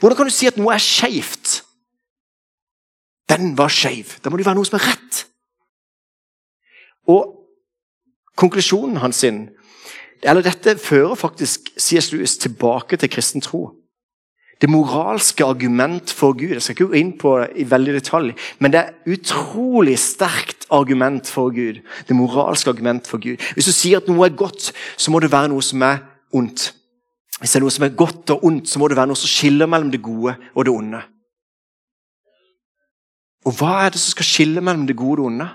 Hvordan 0.00 0.16
kan 0.16 0.28
du 0.28 0.34
si 0.34 0.48
at 0.48 0.58
noe 0.60 0.74
er 0.74 0.82
skeivt? 0.82 1.60
Den 3.30 3.54
var 3.58 3.70
skeiv. 3.72 4.18
Da 4.24 4.30
må 4.30 4.38
det 4.38 4.46
være 4.46 4.58
noe 4.58 4.68
som 4.68 4.78
er 4.80 4.88
rett. 4.90 5.24
Og 7.10 7.36
konklusjonen 8.38 9.00
hans 9.02 9.22
sin, 9.22 9.48
eller 10.22 10.44
dette 10.44 10.76
fører 10.78 11.16
faktisk 11.16 11.70
C.S. 11.78 12.10
Lewis 12.12 12.36
tilbake 12.38 12.96
til 13.00 13.10
kristen 13.10 13.44
tro. 13.44 13.70
Det 14.60 14.68
moralske 14.68 15.44
argument 15.44 16.12
for 16.12 16.36
Gud. 16.36 16.52
Jeg 16.52 16.62
skal 16.62 16.74
ikke 16.74 16.86
gå 16.90 16.98
inn 17.00 17.12
på 17.18 17.30
det 17.40 17.62
i 17.62 17.64
veldig 17.70 17.94
detalj, 17.96 18.34
men 18.58 18.72
det 18.72 18.80
er 18.80 19.14
utrolig 19.14 19.96
sterkt 19.98 20.66
argument 20.70 21.28
for 21.28 21.48
Gud. 21.54 21.80
Det 22.08 22.16
moralske 22.16 22.70
argument 22.70 23.08
for 23.08 23.22
Gud. 23.22 23.40
Hvis 23.56 23.70
du 23.70 23.72
sier 23.72 24.02
at 24.02 24.10
noe 24.10 24.28
er 24.28 24.36
godt, 24.36 24.72
så 24.96 25.10
må 25.10 25.22
det 25.24 25.32
være 25.32 25.48
noe 25.54 25.64
som 25.64 25.82
er 25.82 26.02
ondt. 26.36 26.74
Hvis 27.38 27.52
det 27.52 27.60
er 27.60 27.64
noe 27.64 27.72
som 27.72 27.86
er 27.86 27.96
godt 27.96 28.32
og 28.34 28.44
ondt, 28.44 28.68
så 28.68 28.80
må 28.80 28.88
det 28.90 28.98
være 28.98 29.12
noe 29.12 29.18
som 29.18 29.30
skiller 29.30 29.70
mellom 29.70 29.92
det 29.92 30.02
gode 30.04 30.34
og 30.54 30.66
det 30.66 30.74
onde. 30.74 31.00
Og 33.48 33.54
hva 33.56 33.76
er 33.86 33.94
det 33.94 34.00
som 34.02 34.12
skal 34.12 34.28
skille 34.28 34.64
mellom 34.64 34.86
det 34.88 34.98
gode 34.98 35.12
og 35.12 35.22
det 35.22 35.28
onde? 35.30 35.48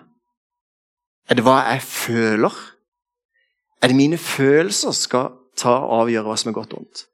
Er 1.29 1.37
det 1.37 1.45
hva 1.45 1.57
jeg 1.67 1.83
føler? 1.85 2.55
Er 3.81 3.91
det 3.91 3.97
mine 3.97 4.17
følelser 4.17 4.93
som 4.93 4.97
skal 4.97 5.27
ta 5.57 5.75
og 5.83 5.99
avgjøre 6.05 6.25
hva 6.29 6.37
som 6.39 6.51
er 6.51 6.57
godt 6.57 6.73
og 6.73 6.85
ondt? 6.85 7.05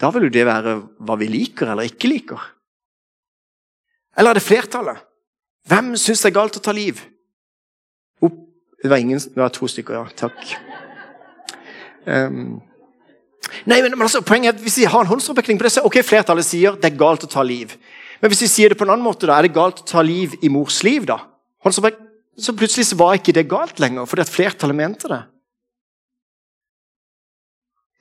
Da 0.00 0.10
vil 0.14 0.28
jo 0.28 0.34
det 0.34 0.46
være 0.46 0.76
hva 1.02 1.16
vi 1.18 1.28
liker 1.28 1.72
eller 1.72 1.88
ikke 1.88 2.10
liker. 2.12 2.42
Eller 4.16 4.30
er 4.30 4.38
det 4.38 4.44
flertallet? 4.44 5.00
Hvem 5.68 5.94
syns 5.98 6.22
det 6.22 6.30
er 6.30 6.36
galt 6.36 6.56
å 6.56 6.62
ta 6.64 6.72
liv? 6.74 7.00
Opp 8.24 8.38
det 8.82 8.90
var 8.90 8.96
ingen, 8.96 9.18
det 9.18 9.36
var 9.36 9.52
to 9.52 9.68
stykker, 9.68 9.94
ja. 9.94 10.04
Takk. 10.16 10.54
Um, 12.06 12.60
nei, 13.68 13.80
men, 13.84 13.94
altså, 14.00 14.22
Poenget 14.24 14.54
er 14.54 14.56
at 14.56 14.62
Hvis 14.64 14.78
vi 14.80 14.86
har 14.88 15.02
en 15.04 15.10
håndsopprekning 15.10 15.58
på 15.60 15.66
det, 15.66 15.72
så 15.74 15.84
ok, 15.84 15.98
flertallet 16.06 16.46
sier 16.46 16.78
det 16.80 16.88
er 16.88 17.00
galt 17.00 17.26
å 17.26 17.30
ta 17.30 17.44
liv. 17.44 17.74
Men 18.20 18.32
hvis 18.32 18.44
vi 18.46 18.52
sier 18.52 18.72
det 18.72 18.78
på 18.80 18.86
en 18.86 18.94
annen 18.94 19.04
måte, 19.04 19.28
da, 19.28 19.36
er 19.36 19.48
det 19.48 19.56
galt 19.56 19.82
å 19.82 19.88
ta 19.88 20.04
liv 20.04 20.36
i 20.40 20.52
mors 20.52 20.80
liv? 20.86 21.04
da? 21.08 21.18
Så 21.70 22.56
plutselig 22.56 22.88
så 22.88 22.96
var 22.96 23.18
ikke 23.18 23.36
det 23.36 23.48
galt 23.50 23.80
lenger, 23.82 24.08
fordi 24.08 24.24
at 24.24 24.32
flertallet 24.32 24.76
mente 24.76 25.10
det. 25.12 25.20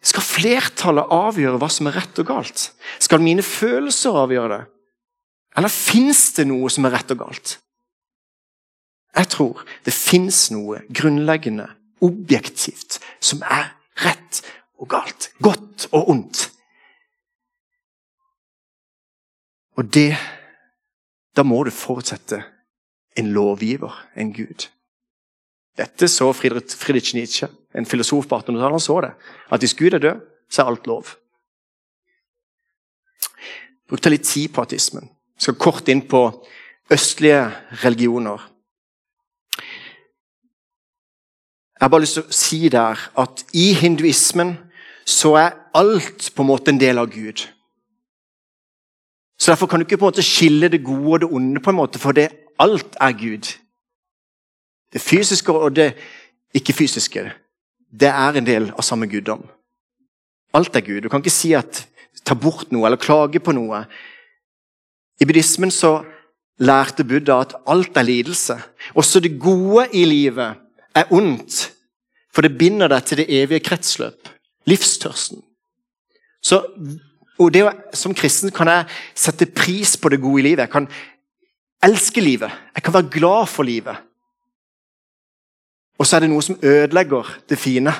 Skal 0.09 0.23
flertallet 0.23 1.11
avgjøre 1.11 1.59
hva 1.59 1.67
som 1.71 1.89
er 1.89 1.97
rett 1.99 2.19
og 2.21 2.27
galt? 2.29 2.69
Skal 3.03 3.23
mine 3.23 3.43
følelser 3.43 4.15
avgjøre 4.15 4.53
det? 4.53 4.61
Eller 5.59 5.73
fins 5.73 6.29
det 6.37 6.45
noe 6.47 6.69
som 6.71 6.87
er 6.87 6.95
rett 6.95 7.11
og 7.15 7.25
galt? 7.25 7.57
Jeg 9.15 9.27
tror 9.33 9.63
det 9.85 9.93
fins 9.93 10.49
noe 10.53 10.83
grunnleggende, 10.93 11.67
objektivt, 12.01 12.99
som 13.19 13.41
er 13.43 13.73
rett 14.05 14.41
og 14.79 14.89
galt. 14.93 15.31
Godt 15.43 15.89
og 15.91 16.09
ondt. 16.09 16.49
Og 19.77 19.93
det 19.93 20.17
Da 21.37 21.43
må 21.43 21.61
du 21.63 21.69
forutsette 21.71 22.41
en 23.15 23.29
lovgiver, 23.31 23.93
en 24.15 24.33
gud. 24.33 24.65
Dette 25.77 26.07
så 26.07 26.33
Friedrich 26.33 27.13
Nietzsche, 27.15 27.47
en 27.75 27.85
filosof 27.85 28.27
på 28.27 28.35
1800-tallet. 28.35 28.75
Han 28.75 28.83
så 28.83 29.01
det. 29.01 29.11
At 29.51 29.61
hvis 29.63 29.73
Gud 29.73 29.93
er 29.93 30.03
død, 30.03 30.21
så 30.49 30.61
er 30.61 30.71
alt 30.71 30.87
lov. 30.87 31.13
Brukte 33.87 34.11
litt 34.11 34.27
tid 34.27 34.51
på 34.53 34.65
ateismen. 34.65 35.07
Skal 35.39 35.55
kort 35.55 35.87
inn 35.87 36.01
på 36.09 36.25
østlige 36.91 37.45
religioner. 37.85 38.41
Jeg 41.79 41.85
har 41.85 41.91
bare 41.93 42.03
lyst 42.03 42.17
til 42.17 42.25
å 42.27 42.35
si 42.35 42.59
der 42.69 42.99
at 43.21 43.45
i 43.55 43.69
hinduismen 43.73 44.57
så 45.07 45.31
er 45.39 45.55
alt 45.73 46.27
på 46.35 46.43
en 46.43 46.49
måte 46.49 46.73
en 46.73 46.79
del 46.81 46.99
av 46.99 47.07
Gud. 47.13 47.45
Så 49.39 49.51
Derfor 49.53 49.67
kan 49.67 49.79
du 49.79 49.85
ikke 49.85 49.97
på 49.97 50.05
en 50.05 50.11
måte 50.11 50.25
skille 50.25 50.67
det 50.67 50.83
gode 50.83 51.13
og 51.13 51.19
det 51.23 51.29
onde, 51.31 51.61
på 51.63 51.71
en 51.71 51.79
måte, 51.79 51.99
for 51.99 52.11
det, 52.11 52.27
alt 52.59 52.97
er 52.99 53.15
Gud. 53.15 53.53
Det 54.93 55.01
fysiske 55.01 55.53
og 55.53 55.75
det 55.75 55.93
ikke-fysiske 56.53 57.29
det 57.89 58.09
er 58.09 58.37
en 58.37 58.45
del 58.45 58.69
av 58.75 58.85
samme 58.85 59.07
guddom. 59.09 59.41
Alt 60.53 60.75
er 60.75 60.85
Gud. 60.85 61.01
Du 61.01 61.09
kan 61.09 61.23
ikke 61.23 61.33
si 61.33 61.53
at 61.57 61.85
ta 62.25 62.35
bort 62.35 62.73
noe 62.73 62.85
eller 62.85 63.01
klage 63.01 63.41
på 63.41 63.53
noe. 63.55 63.83
I 65.19 65.25
buddhismen 65.25 65.71
så 65.73 65.99
lærte 66.59 67.05
Buddha 67.07 67.39
at 67.41 67.55
alt 67.69 67.97
er 67.97 68.05
lidelse. 68.05 68.57
Også 68.93 69.21
det 69.23 69.39
gode 69.41 69.87
i 69.95 70.03
livet 70.05 70.59
er 70.95 71.11
ondt, 71.13 71.71
for 72.33 72.45
det 72.45 72.57
binder 72.57 72.91
deg 72.91 73.05
til 73.05 73.21
det 73.21 73.29
evige 73.41 73.63
kretsløp, 73.65 74.29
livstørsten. 74.69 75.41
Så, 76.41 76.61
og 77.39 77.53
det, 77.53 77.65
Som 77.93 78.13
kristen 78.13 78.51
kan 78.51 78.67
jeg 78.67 78.85
sette 79.15 79.45
pris 79.45 79.97
på 79.97 80.09
det 80.09 80.21
gode 80.21 80.39
i 80.39 80.43
livet. 80.43 80.59
Jeg 80.59 80.69
kan 80.69 80.87
elske 81.83 82.21
livet. 82.21 82.51
Jeg 82.75 82.83
kan 82.83 82.93
være 82.93 83.09
glad 83.11 83.47
for 83.47 83.63
livet. 83.63 83.95
Og 85.99 86.07
så 86.07 86.15
er 86.15 86.19
det 86.23 86.29
noe 86.31 86.43
som 86.43 86.59
ødelegger 86.63 87.27
det 87.49 87.59
fine. 87.59 87.91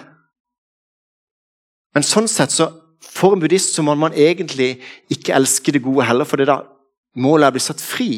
Men 1.96 2.06
sånn 2.06 2.30
sett 2.32 2.54
så 2.54 2.70
for 3.04 3.34
en 3.34 3.42
buddhist 3.42 3.76
så 3.76 3.84
må 3.84 3.96
man 3.96 4.16
egentlig 4.16 4.78
ikke 5.12 5.34
elske 5.36 5.74
det 5.76 5.84
gode 5.84 6.06
heller, 6.08 6.28
for 6.28 6.40
det 6.40 6.48
da 6.48 6.62
målet 7.20 7.48
er 7.48 7.54
å 7.54 7.58
bli 7.58 7.64
satt 7.64 7.84
fri 7.84 8.10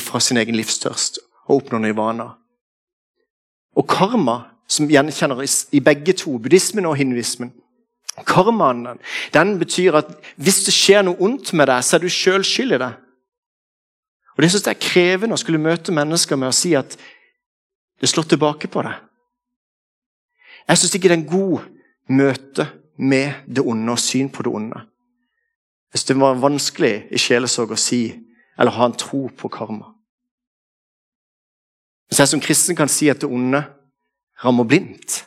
fra 0.00 0.20
sin 0.22 0.40
egen 0.40 0.56
livstørst 0.58 1.20
og 1.48 1.56
oppnå 1.60 1.80
nirvana. 1.80 2.34
Og 3.76 3.86
karma, 3.88 4.40
som 4.68 4.88
gjenkjenner 4.90 5.42
i 5.72 5.80
begge 5.80 6.12
to, 6.12 6.38
buddhismen 6.38 6.86
og 6.86 6.96
hinduismen 6.96 7.52
Karmaen 8.26 8.98
den 9.34 9.58
betyr 9.58 9.94
at 9.94 10.10
hvis 10.36 10.64
det 10.66 10.74
skjer 10.74 11.04
noe 11.06 11.20
ondt 11.22 11.52
med 11.56 11.70
deg, 11.70 11.84
så 11.84 11.96
er 11.96 12.02
du 12.02 12.10
sjøl 12.10 12.44
skyld 12.44 12.74
i 12.76 12.80
det. 12.82 12.90
Og 14.36 14.42
Det 14.42 14.50
synes 14.50 14.66
jeg 14.66 14.74
er 14.74 14.82
krevende 14.82 15.36
å 15.36 15.40
skulle 15.40 15.62
møte 15.62 15.92
mennesker 15.92 16.36
med 16.36 16.50
å 16.50 16.56
si 16.56 16.74
at 16.74 16.96
det 18.00 18.08
slår 18.08 18.30
tilbake 18.30 18.70
på 18.72 18.82
deg. 18.82 18.96
Jeg 20.68 20.78
syns 20.78 20.94
ikke 20.94 21.10
det 21.10 21.16
er 21.16 21.20
en 21.20 21.30
god 21.30 21.66
møte 22.08 22.66
med 22.96 23.46
det 23.46 23.64
onde 23.64 23.92
og 23.92 24.00
syn 24.00 24.30
på 24.32 24.44
det 24.46 24.52
onde. 24.54 24.82
Hvis 25.90 26.04
det 26.06 26.16
var 26.20 26.38
vanskelig 26.38 26.94
i 27.10 27.18
sjelesorg 27.18 27.74
å 27.74 27.80
si 27.80 28.04
eller 28.58 28.76
ha 28.76 28.86
en 28.86 28.96
tro 28.96 29.26
på 29.36 29.48
karma. 29.48 29.94
Hvis 32.10 32.18
jeg 32.18 32.28
som 32.28 32.42
kristen 32.42 32.76
kan 32.76 32.90
si 32.90 33.08
at 33.08 33.22
det 33.22 33.30
onde 33.30 33.62
rammer 34.44 34.66
blindt 34.66 35.22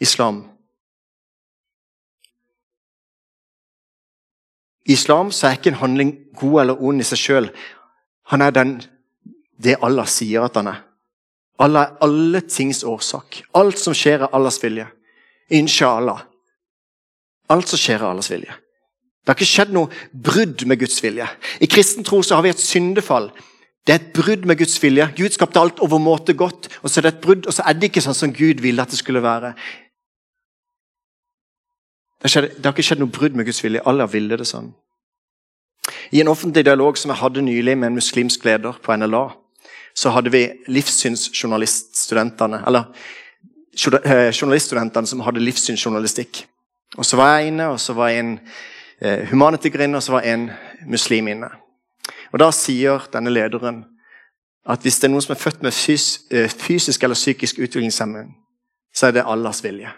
Islam 0.00 0.52
islam 4.86 5.30
så 5.32 5.46
er 5.46 5.58
ikke 5.58 5.72
en 5.72 5.82
handling 5.82 6.16
god 6.36 6.60
eller 6.60 6.82
ond 6.82 7.00
i 7.00 7.06
seg 7.06 7.18
sjøl. 7.18 7.50
Han 8.32 8.42
er 8.42 8.50
den, 8.54 8.74
det 9.62 9.78
Allah 9.82 10.08
sier 10.10 10.46
at 10.46 10.56
han 10.58 10.70
er. 10.72 10.82
Allah 11.62 11.86
er 11.86 12.02
alle 12.02 12.40
tings 12.48 12.82
årsak. 12.84 13.42
Alt 13.54 13.78
som 13.78 13.94
skjer, 13.94 14.24
er 14.24 14.34
Allahs 14.34 14.58
vilje. 14.62 14.88
Inshallah. 15.50 16.24
Alt 17.52 17.68
som 17.70 17.78
skjer, 17.78 18.00
er 18.02 18.10
Allahs 18.10 18.30
vilje. 18.32 18.56
Det 19.22 19.30
har 19.30 19.38
ikke 19.38 19.46
skjedd 19.46 19.72
noe 19.74 20.02
brudd 20.10 20.64
med 20.66 20.80
Guds 20.80 20.98
vilje. 21.02 21.28
I 21.62 21.68
kristen 21.70 22.04
tro 22.04 22.22
så 22.26 22.34
har 22.34 22.42
vi 22.42 22.50
et 22.50 22.62
syndefall. 22.62 23.30
Det 23.86 23.94
er 23.94 24.00
et 24.00 24.12
brudd 24.14 24.46
med 24.46 24.58
Guds 24.58 24.74
vilje. 24.82 25.08
Gud 25.16 25.34
skapte 25.34 25.60
alt 25.62 25.78
overmåte 25.82 26.34
godt, 26.34 26.68
og 26.82 26.90
så 26.90 27.00
er 27.00 27.06
det 27.06 27.12
et 27.14 27.22
brudd, 27.22 27.46
og 27.46 27.54
så 27.54 27.62
er 27.66 27.78
det 27.78 27.90
ikke 27.90 28.02
sånn 28.02 28.18
som 28.18 28.34
Gud 28.34 28.62
ville 28.62 28.82
at 28.82 28.90
det 28.90 28.98
skulle 28.98 29.22
være. 29.22 29.52
Det 32.22 32.28
har, 32.28 32.34
skjedd, 32.34 32.50
det 32.56 32.66
har 32.66 32.74
ikke 32.74 32.86
skjedd 32.86 33.02
noe 33.02 33.14
brudd 33.14 33.38
med 33.38 33.46
Guds 33.46 33.62
vilje. 33.62 33.82
Alle 33.86 34.06
ville 34.10 34.38
det 34.38 34.46
sånn. 34.46 34.72
I 36.14 36.20
en 36.22 36.30
offentlig 36.30 36.62
dialog 36.66 36.98
som 36.98 37.10
jeg 37.10 37.18
hadde 37.22 37.42
nylig 37.42 37.74
med 37.78 37.90
en 37.90 37.98
muslimsk 37.98 38.44
leder 38.46 38.78
på 38.82 38.94
NLA, 38.98 39.24
så 39.94 40.10
hadde 40.14 40.30
vi 40.34 40.44
livssynsjournaliststudentene, 40.70 42.62
eller 42.66 42.84
eh, 44.02 44.30
journaliststudentene 44.30 45.10
som 45.10 45.22
hadde 45.26 45.42
livssynsjournalistikk. 45.42 46.44
Og 46.98 47.06
Så 47.06 47.18
var 47.18 47.38
jeg 47.38 47.52
inne, 47.52 47.72
og 47.74 47.80
så 47.80 47.94
var 47.98 48.12
jeg 48.12 48.22
en 48.22 48.38
eh, 49.04 49.28
humanitiker 49.30 49.80
inne, 49.80 49.96
og 49.96 50.02
så 50.02 50.12
var 50.12 50.20
en 50.20 50.50
muslim 50.86 51.28
inne. 51.28 51.50
Og 52.32 52.38
Da 52.38 52.50
sier 52.50 53.08
denne 53.12 53.30
lederen 53.30 53.84
at 54.66 54.80
hvis 54.80 55.00
det 55.00 55.08
er 55.08 55.12
noen 55.12 55.22
som 55.22 55.34
er 55.34 55.42
født 55.42 55.62
med 55.62 55.74
fys 55.74 56.20
eh, 56.30 56.48
fysisk 56.48 57.02
eller 57.02 57.18
psykisk 57.18 57.58
utviklingshemming, 57.58 58.30
så 58.94 59.06
er 59.06 59.10
det 59.10 59.26
Allahs 59.26 59.64
vilje. 59.64 59.90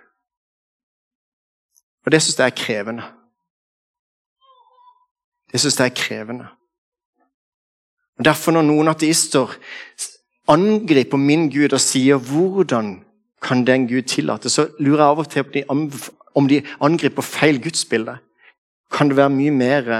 Og 2.07 2.13
det 2.13 2.23
syns 2.23 2.39
jeg 2.39 2.47
er 2.47 2.57
krevende. 2.57 3.05
Det 5.53 5.61
syns 5.61 5.79
jeg 5.81 5.87
er 5.87 5.97
krevende. 5.97 6.47
Og 8.19 8.25
Derfor, 8.25 8.53
når 8.53 8.63
noen 8.63 8.89
ateister 8.89 9.57
angriper 10.49 11.17
min 11.17 11.51
Gud 11.51 11.73
og 11.73 11.81
sier 11.81 12.17
'hvordan 12.17 13.05
kan 13.43 13.67
den 13.67 13.89
Gud 13.89 14.03
tillate', 14.03 14.49
så 14.49 14.69
lurer 14.79 15.01
jeg 15.01 15.11
av 15.11 15.19
og 15.19 15.31
til 15.31 15.45
på 15.45 15.91
om 16.35 16.49
de 16.49 16.63
angriper 16.81 17.23
feil 17.23 17.63
gudsbilde 17.63 18.19
kan 18.95 19.11
det 19.11 19.19
være 19.19 19.33
mye 19.35 19.55
mer 19.55 19.91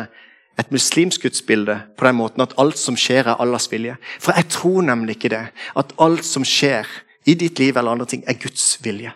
et 0.59 0.71
muslimsk 0.71 1.25
gudsbilde 1.27 1.81
på 1.99 2.07
den 2.07 2.19
måten 2.19 2.45
at 2.45 2.55
alt 2.63 2.79
som 2.79 2.97
skjer, 2.99 3.27
er 3.27 3.41
Allahs 3.43 3.67
vilje. 3.73 3.97
For 4.23 4.37
jeg 4.39 4.47
tror 4.55 4.85
nemlig 4.87 5.17
ikke 5.17 5.33
det. 5.35 5.47
At 5.77 5.95
alt 5.99 6.25
som 6.27 6.47
skjer 6.47 6.87
i 7.27 7.35
ditt 7.35 7.59
liv 7.59 7.77
eller 7.77 7.97
andre 7.97 8.07
ting, 8.07 8.23
er 8.27 8.39
Guds 8.39 8.79
vilje. 8.85 9.11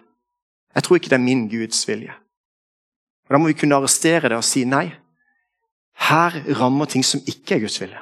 Jeg 0.75 0.85
tror 0.85 0.99
ikke 0.99 1.13
det 1.13 1.19
er 1.19 1.25
min 1.25 1.47
Guds 1.51 1.85
vilje. 1.89 2.15
Og 3.29 3.35
Da 3.35 3.39
må 3.39 3.51
vi 3.51 3.59
kunne 3.61 3.77
arrestere 3.77 4.29
det 4.29 4.39
og 4.39 4.47
si 4.47 4.65
nei. 4.65 4.89
Her 6.09 6.43
rammer 6.59 6.87
ting 6.87 7.05
som 7.05 7.21
ikke 7.27 7.57
er 7.57 7.65
Guds 7.67 7.81
vilje. 7.81 8.01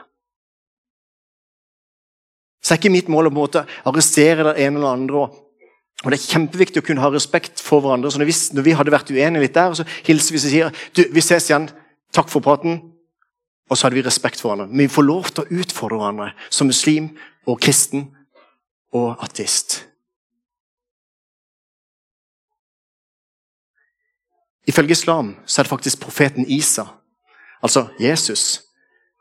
Så 2.62 2.74
er 2.74 2.80
ikke 2.80 2.94
mitt 2.94 3.08
mål 3.12 3.28
å 3.28 3.30
på 3.30 3.36
en 3.36 3.42
måte 3.42 3.64
arrestere 3.86 4.48
det 4.48 4.64
ene 4.64 4.80
eller 4.80 4.96
andre 4.96 5.20
og 5.26 5.42
og 6.04 6.12
Det 6.12 6.18
er 6.18 6.28
kjempeviktig 6.34 6.82
å 6.82 6.84
kunne 6.84 7.00
ha 7.00 7.08
respekt 7.10 7.62
for 7.62 7.80
hverandre. 7.80 8.10
så 8.10 8.18
Når 8.20 8.28
vi, 8.28 8.34
når 8.52 8.62
vi 8.62 8.74
hadde 8.76 8.92
vært 8.92 9.10
uenige 9.10 9.40
litt 9.40 9.54
der, 9.54 9.74
så 9.74 9.86
hilser 10.04 10.34
vi 10.34 10.38
og 10.38 10.44
sier 10.44 10.84
du, 10.96 11.02
vi 11.12 11.24
ses 11.24 11.48
igjen. 11.48 11.70
Takk 12.12 12.28
for 12.28 12.44
praten. 12.44 12.82
Og 13.70 13.76
så 13.76 13.86
hadde 13.86 13.98
vi 13.98 14.04
respekt 14.06 14.40
for 14.40 14.50
hverandre. 14.52 14.68
Men 14.68 14.86
vi 14.86 14.94
får 14.94 15.06
lov 15.08 15.32
til 15.32 15.42
å 15.42 15.60
utfordre 15.62 15.98
hverandre 15.98 16.30
som 16.50 16.68
muslim 16.68 17.10
og 17.48 17.60
kristen 17.64 18.10
og 18.92 19.16
ateist. 19.24 19.86
Ifølge 24.66 24.92
islam 24.92 25.36
så 25.46 25.60
er 25.60 25.64
det 25.64 25.70
faktisk 25.70 26.00
profeten 26.00 26.46
Isa, 26.50 26.84
altså 27.62 27.86
Jesus, 28.00 28.62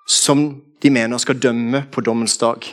som 0.07 0.61
de 0.81 0.89
mener 0.89 1.17
skal 1.17 1.39
dømme 1.39 1.85
på 1.91 2.01
dommens 2.01 2.37
dag. 2.37 2.65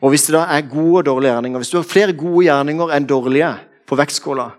Og 0.00 0.10
Hvis 0.10 0.26
det 0.26 0.34
da 0.34 0.44
er 0.44 0.68
gode 0.70 0.98
og 0.98 1.06
dårlige 1.06 1.32
gjerninger, 1.32 1.58
hvis 1.58 1.70
du 1.70 1.76
har 1.76 1.88
flere 1.88 2.12
gode 2.12 2.44
gjerninger 2.46 2.92
enn 2.96 3.08
dårlige 3.08 3.50
på 3.86 3.96
vektskåla 3.96 4.50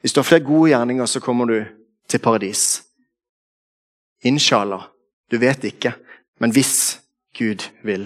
Hvis 0.00 0.12
du 0.12 0.20
har 0.20 0.28
flere 0.28 0.44
gode 0.44 0.70
gjerninger, 0.70 1.06
så 1.06 1.20
kommer 1.20 1.44
du 1.44 1.64
til 2.08 2.18
paradis. 2.18 2.82
Inshallah. 4.22 4.82
Du 5.30 5.38
vet 5.38 5.64
ikke, 5.64 5.94
men 6.40 6.52
hvis 6.52 7.00
Gud 7.38 7.64
vil. 7.82 8.04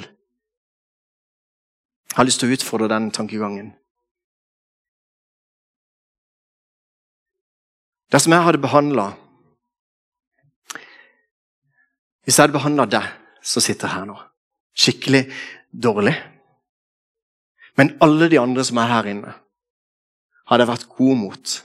Jeg 2.09 2.17
har 2.17 2.25
lyst 2.25 2.41
til 2.41 2.49
å 2.49 2.55
utfordre 2.55 2.89
den 2.89 3.11
tankegangen. 3.11 3.73
Dersom 8.13 8.33
jeg 8.33 8.47
hadde 8.47 8.63
behandla 8.63 9.11
Hvis 12.25 12.39
jeg 12.39 12.43
hadde 12.43 12.57
behandla 12.57 12.85
deg 12.89 13.05
som 13.45 13.65
sitter 13.65 13.89
her 13.89 14.05
nå, 14.05 14.15
skikkelig 14.77 15.23
dårlig. 15.73 16.15
Men 17.79 17.95
alle 18.03 18.29
de 18.29 18.41
andre 18.41 18.65
som 18.67 18.81
er 18.83 18.91
her 18.91 19.09
inne, 19.13 19.35
hadde 20.49 20.65
jeg 20.65 20.73
vært 20.73 20.89
god 20.99 21.19
mot. 21.21 21.57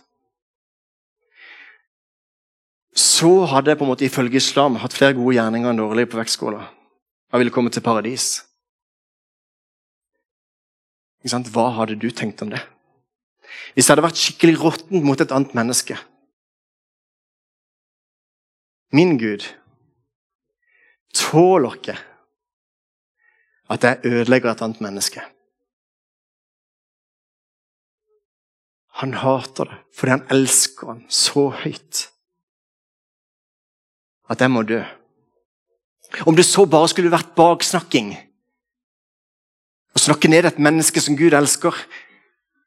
Så 2.94 3.32
hadde 3.50 3.72
jeg 3.72 3.80
på 3.80 3.88
en 3.88 3.94
måte 3.94 4.06
ifølge 4.06 4.38
islam 4.38 4.78
hatt 4.82 4.94
flere 4.94 5.16
gode 5.18 5.38
gjerninger 5.38 5.72
enn 5.72 5.82
dårlige 5.82 6.12
på 6.12 6.20
vektskåla. 6.20 6.62
Jeg 7.34 7.42
ville 7.42 7.54
komme 7.56 7.74
til 7.74 7.86
paradis. 7.86 8.44
Hva 11.24 11.70
hadde 11.80 11.96
du 11.98 12.10
tenkt 12.12 12.44
om 12.44 12.52
det? 12.52 12.62
Hvis 13.74 13.88
jeg 13.88 13.94
hadde 13.96 14.06
vært 14.06 14.20
skikkelig 14.20 14.60
råtten 14.60 15.06
mot 15.06 15.20
et 15.22 15.32
annet 15.34 15.54
menneske 15.58 15.98
Min 18.94 19.16
Gud 19.18 19.46
tåler 21.18 21.78
ikke 21.80 21.96
at 23.70 23.84
jeg 23.84 24.00
ødelegger 24.06 24.52
et 24.52 24.62
annet 24.62 24.82
menneske. 24.82 25.22
Han 29.00 29.14
hater 29.14 29.64
det 29.70 29.80
fordi 29.94 30.10
han 30.10 30.28
elsker 30.32 30.88
ham 30.88 31.06
så 31.10 31.50
høyt 31.64 32.10
at 34.30 34.42
jeg 34.42 34.52
må 34.52 34.64
dø. 34.64 34.82
Om 36.26 36.36
det 36.36 36.46
så 36.46 36.66
bare 36.66 36.90
skulle 36.90 37.12
vært 37.12 37.34
baksnakking, 37.38 38.14
å 39.94 40.02
snakke 40.02 40.30
ned 40.30 40.48
et 40.48 40.62
menneske 40.62 41.02
som 41.02 41.18
Gud 41.18 41.36
elsker, 41.38 41.76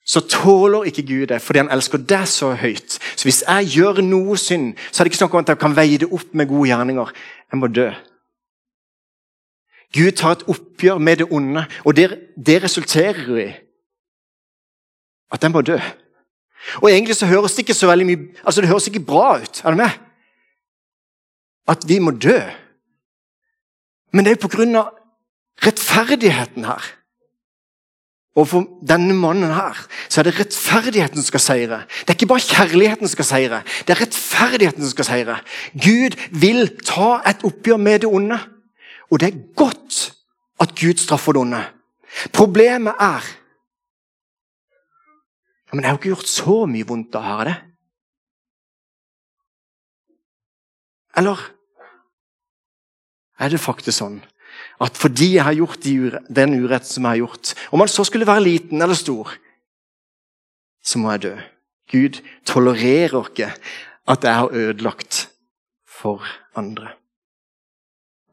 så 0.07 0.23
tåler 0.31 0.87
ikke 0.87 1.03
Gud 1.07 1.25
det 1.33 1.41
fordi 1.43 1.65
han 1.65 1.73
elsker 1.75 1.99
deg 1.99 2.29
så 2.31 2.53
høyt. 2.59 2.99
Så 3.19 3.27
hvis 3.27 3.43
jeg 3.43 3.73
gjør 3.79 4.03
noe 4.07 4.37
synd, 4.39 4.77
så 4.91 5.01
er 5.01 5.07
det 5.07 5.13
ikke 5.13 5.23
snakk 5.25 5.35
om 5.35 5.43
at 5.43 5.51
jeg 5.51 5.63
kan 5.63 5.75
veie 5.75 5.99
det 5.99 6.11
opp 6.13 6.37
med 6.39 6.51
gode 6.51 6.69
gjerninger. 6.71 7.11
Jeg 7.51 7.61
må 7.63 7.71
dø. 7.71 7.89
Gud 9.94 10.12
tar 10.18 10.37
et 10.37 10.49
oppgjør 10.51 10.99
med 10.99 11.22
det 11.22 11.29
onde, 11.31 11.66
og 11.85 11.96
det, 11.96 12.09
det 12.46 12.62
resulterer 12.62 13.38
i 13.38 13.53
at 15.33 15.42
den 15.42 15.53
må 15.53 15.61
dø. 15.61 15.79
Og 16.83 16.90
Egentlig 16.90 17.16
så 17.16 17.27
høres 17.27 17.55
det 17.55 17.64
ikke 17.66 17.75
så 17.75 17.87
veldig 17.90 18.07
mye, 18.07 18.29
altså 18.44 18.61
det 18.61 18.70
høres 18.70 18.87
ikke 18.87 19.07
bra 19.07 19.38
ut. 19.42 19.62
Er 19.64 19.70
du 19.70 19.77
med? 19.77 19.90
At 21.68 21.88
vi 21.88 21.99
må 21.99 22.11
dø. 22.11 22.38
Men 24.12 24.25
det 24.25 24.31
er 24.31 24.37
jo 24.38 24.46
på 24.46 24.55
grunn 24.57 24.79
av 24.79 24.94
rettferdigheten 25.66 26.66
her. 26.66 26.85
Og 28.37 28.49
for 28.49 28.66
denne 28.85 29.14
mannen 29.16 29.55
her 29.57 29.79
så 30.09 30.20
er 30.20 30.29
det 30.29 30.35
rettferdigheten 30.37 31.22
som 31.22 31.31
skal 31.31 31.40
seire. 31.40 31.79
Det 32.03 32.12
er 32.12 32.18
ikke 32.18 32.29
bare 32.35 32.44
kjærligheten 32.44 33.09
som 33.09 33.14
skal 33.14 33.29
seire, 33.31 33.62
det 33.87 33.94
er 33.94 34.03
rettferdigheten 34.03 34.85
som 34.85 34.92
skal 34.92 35.09
seire. 35.09 35.38
Gud 35.72 36.18
vil 36.37 36.68
ta 36.85 37.22
et 37.29 37.44
oppgjør 37.49 37.81
med 37.81 38.05
det 38.05 38.11
onde. 38.12 38.38
Og 39.11 39.21
det 39.21 39.29
er 39.29 39.55
godt 39.57 40.12
at 40.61 40.73
Gud 40.81 40.99
straffer 40.99 41.37
det 41.37 41.40
onde. 41.40 41.64
Problemet 42.33 42.95
er 43.01 43.25
Men 45.73 45.83
jeg 45.83 45.90
har 45.90 45.97
jo 45.97 45.99
ikke 45.99 46.14
gjort 46.14 46.31
så 46.31 46.55
mye 46.71 46.87
vondt, 46.87 47.09
da 47.12 47.21
har 47.21 47.40
jeg 47.42 47.47
det? 47.49 47.57
Eller 51.19 51.40
er 53.38 53.53
det 53.53 53.61
faktisk 53.61 53.99
sånn 53.99 54.21
at 54.81 54.97
fordi 54.97 55.35
jeg 55.35 55.45
har 55.45 55.57
gjort 55.57 55.88
den 56.38 56.55
urett 56.62 56.87
som 56.88 57.05
jeg 57.05 57.11
har 57.11 57.21
gjort, 57.25 57.53
om 57.73 57.83
han 57.83 57.90
så 57.92 58.07
skulle 58.09 58.29
være 58.29 58.45
liten 58.45 58.81
eller 58.81 58.97
stor, 58.97 59.35
så 60.81 61.01
må 61.03 61.12
jeg 61.12 61.25
dø? 61.27 61.35
Gud 61.92 62.21
tolererer 62.49 63.19
ikke 63.29 63.51
at 64.07 64.25
jeg 64.25 64.38
har 64.40 64.55
ødelagt 64.55 65.27
for 65.99 66.25
andre. 66.57 66.95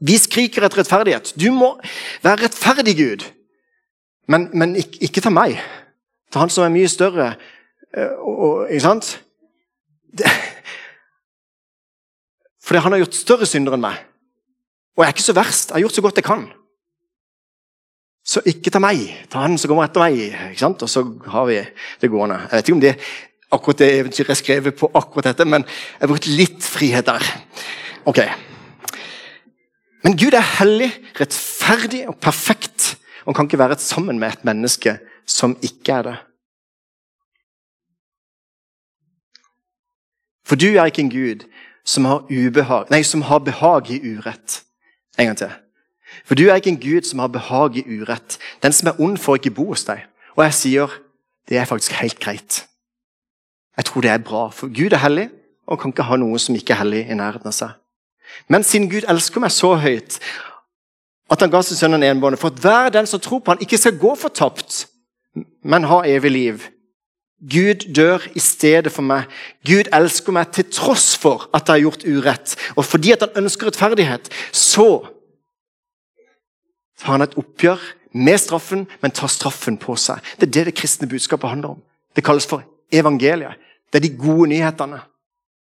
Vi 0.03 0.17
skriker 0.19 0.65
etter 0.65 0.81
rettferdighet. 0.81 1.33
Du 1.39 1.49
må 1.55 1.73
være 2.23 2.45
rettferdig, 2.45 2.95
Gud. 2.97 3.27
Men, 4.27 4.49
men 4.53 4.75
ikke, 4.79 4.99
ikke 5.07 5.23
ta 5.23 5.31
meg. 5.33 5.59
Ta 6.31 6.43
han 6.43 6.51
som 6.51 6.65
er 6.65 6.73
mye 6.73 6.89
større. 6.91 7.33
Eh, 7.95 8.15
og, 8.19 8.35
og, 8.47 8.57
ikke 8.71 8.85
sant? 8.87 9.13
Det, 10.17 10.27
fordi 12.63 12.83
han 12.83 12.95
har 12.95 13.03
gjort 13.03 13.21
større 13.21 13.47
synder 13.49 13.77
enn 13.77 13.83
meg. 13.83 14.03
Og 14.93 15.03
jeg 15.03 15.09
er 15.09 15.15
ikke 15.15 15.25
så 15.25 15.37
verst. 15.37 15.71
Jeg 15.71 15.79
har 15.79 15.85
gjort 15.87 15.97
så 15.99 16.05
godt 16.05 16.19
jeg 16.21 16.27
kan. 16.27 16.45
Så 18.23 18.43
ikke 18.47 18.71
ta 18.71 18.79
meg. 18.83 19.03
Ta 19.31 19.43
han 19.43 19.57
som 19.59 19.71
kommer 19.71 19.87
etter 19.87 20.03
meg. 20.03 20.21
ikke 20.51 20.63
sant? 20.63 20.83
Og 20.85 20.91
så 20.91 21.03
har 21.31 21.47
vi 21.49 21.59
det 22.01 22.11
gående. 22.11 22.39
Jeg 22.45 22.55
vet 22.55 22.69
ikke 22.69 22.77
om 22.79 22.83
det 22.83 22.95
akkurat 23.53 23.83
det 23.83 23.91
eventyret 23.99 24.33
er 24.33 24.39
skrevet 24.39 24.77
på 24.79 24.89
akkurat 24.97 25.29
dette, 25.29 25.45
men 25.45 25.65
jeg 25.67 26.01
har 26.01 26.09
brukt 26.09 26.29
litt 26.31 26.63
frihet 26.65 27.05
der. 27.05 27.27
Ok. 28.09 28.23
Men 30.03 30.17
Gud 30.19 30.35
er 30.35 30.45
hellig, 30.59 30.91
rettferdig 31.19 32.03
og 32.11 32.17
perfekt. 32.19 32.97
Og 33.25 33.35
kan 33.35 33.47
ikke 33.47 33.59
være 33.59 33.79
sammen 33.79 34.19
med 34.19 34.33
et 34.33 34.45
menneske 34.45 34.97
som 35.25 35.55
ikke 35.63 35.91
er 35.91 36.01
det. 36.09 36.15
For 40.45 40.59
du 40.59 40.65
er 40.75 40.85
ikke 40.85 41.01
en 41.01 41.11
gud 41.11 41.45
som 41.85 42.05
har, 42.05 42.25
ubehag, 42.27 42.89
nei, 42.91 43.01
som 43.03 43.23
har 43.27 43.39
behag 43.39 43.89
i 43.91 43.99
urett. 44.03 44.63
En 45.19 45.31
gang 45.31 45.37
til. 45.39 45.53
For 46.27 46.35
du 46.35 46.45
er 46.47 46.59
ikke 46.59 46.73
en 46.73 46.81
gud 46.81 47.07
som 47.07 47.19
har 47.23 47.31
behag 47.31 47.79
i 47.79 47.83
urett. 47.87 48.37
Den 48.63 48.75
som 48.75 48.91
er 48.91 48.99
ond, 49.01 49.17
får 49.17 49.39
ikke 49.39 49.55
bo 49.55 49.69
hos 49.71 49.85
deg. 49.87 50.03
Og 50.35 50.43
jeg 50.43 50.57
sier 50.59 50.99
det 51.49 51.57
er 51.57 51.65
faktisk 51.67 51.95
helt 51.99 52.19
greit. 52.19 52.65
Jeg 53.77 53.85
tror 53.85 54.01
det 54.01 54.11
er 54.11 54.17
bra, 54.17 54.49
for 54.49 54.67
Gud 54.67 54.93
er 54.93 55.01
hellig 55.03 55.29
og 55.67 55.79
kan 55.79 55.91
ikke 55.91 56.05
ha 56.07 56.19
noe 56.19 56.39
som 56.39 56.55
ikke 56.55 56.75
er 56.75 56.83
hellig 56.83 57.05
i 57.07 57.17
nærheten 57.17 57.49
av 57.49 57.55
seg. 57.55 57.71
Men 58.47 58.63
siden 58.63 58.89
Gud 58.91 59.07
elsker 59.09 59.43
meg 59.43 59.53
så 59.53 59.75
høyt 59.79 60.19
at 61.31 61.41
han 61.41 61.51
ga 61.53 61.61
sin 61.65 61.79
sønn 61.79 61.97
en 61.97 62.05
enbånd 62.05 62.37
for 62.37 62.53
at 62.53 62.61
hver 62.61 62.91
den 62.93 63.07
som 63.09 63.21
tror 63.23 63.41
på 63.41 63.53
han 63.53 63.63
ikke 63.63 63.79
skal 63.79 63.97
gå 63.97 64.13
fortapt, 64.19 64.83
men 65.63 65.87
ha 65.89 66.03
evig 66.05 66.31
liv. 66.31 66.67
Gud 67.43 67.87
dør 67.95 68.23
i 68.35 68.39
stedet 68.39 68.91
for 68.93 69.03
meg. 69.03 69.25
Gud 69.67 69.89
elsker 69.91 70.35
meg 70.35 70.53
til 70.55 70.67
tross 70.71 71.11
for 71.19 71.49
at 71.51 71.67
jeg 71.67 71.73
har 71.73 71.83
gjort 71.87 72.05
urett. 72.07 72.53
Og 72.77 72.85
fordi 72.87 73.11
at 73.15 73.25
han 73.25 73.43
ønsker 73.43 73.67
rettferdighet, 73.67 74.29
så 74.51 74.87
tar 77.01 77.17
han 77.17 77.25
et 77.25 77.35
oppgjør 77.39 77.81
med 78.13 78.39
straffen, 78.39 78.85
men 79.01 79.11
tar 79.11 79.31
straffen 79.31 79.79
på 79.81 79.97
seg. 79.99 80.21
Det 80.39 80.47
er 80.47 80.55
det 80.59 80.65
det 80.69 80.77
kristne 80.79 81.09
budskapet 81.09 81.51
handler 81.51 81.75
om. 81.75 81.83
Det 82.15 82.23
kalles 82.23 82.47
for 82.47 82.63
evangeliet. 82.93 83.59
Det 83.91 83.99
er 83.99 84.07
de 84.07 84.15
gode 84.17 84.47
nyhetene. 84.53 85.01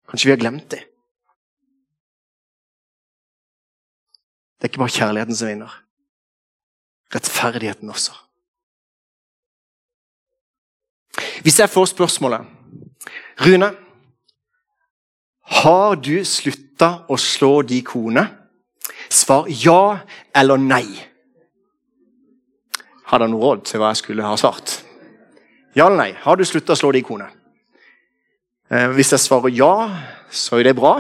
Kanskje 0.09 0.27
vi 0.27 0.35
har 0.35 0.41
glemt 0.41 0.71
dem. 0.73 0.88
Det 4.59 4.67
er 4.67 4.71
ikke 4.73 4.81
bare 4.81 4.91
kjærligheten 4.91 5.35
som 5.35 5.47
vinner. 5.47 5.75
Rettferdigheten 7.15 7.89
også. 7.89 8.11
Hvis 11.41 11.59
jeg 11.59 11.69
får 11.69 11.85
spørsmålet 11.85 12.41
Rune, 13.39 13.69
har 15.63 15.95
du 15.95 16.19
slutta 16.27 16.89
å 17.07 17.15
slå 17.17 17.61
de 17.63 17.79
kone? 17.87 18.25
Svar 19.09 19.47
ja 19.47 20.03
eller 20.35 20.59
nei. 20.59 20.83
Hadde 23.09 23.25
han 23.25 23.33
noe 23.33 23.41
råd 23.47 23.63
til 23.65 23.81
hva 23.81 23.93
jeg 23.93 24.03
skulle 24.03 24.27
ha 24.27 24.35
svart? 24.37 24.81
Ja 25.73 25.87
eller 25.87 25.97
nei? 26.03 26.11
Har 26.19 26.35
du 26.35 26.43
slutta 26.45 26.75
å 26.75 26.81
slå 26.81 26.91
de 26.93 27.01
kone? 27.07 27.29
Eh, 28.69 28.91
hvis 28.93 29.15
jeg 29.15 29.23
svarer 29.23 29.55
ja, 29.55 29.73
så 30.29 30.59
er 30.59 30.69
det 30.69 30.75
bra. 30.77 30.99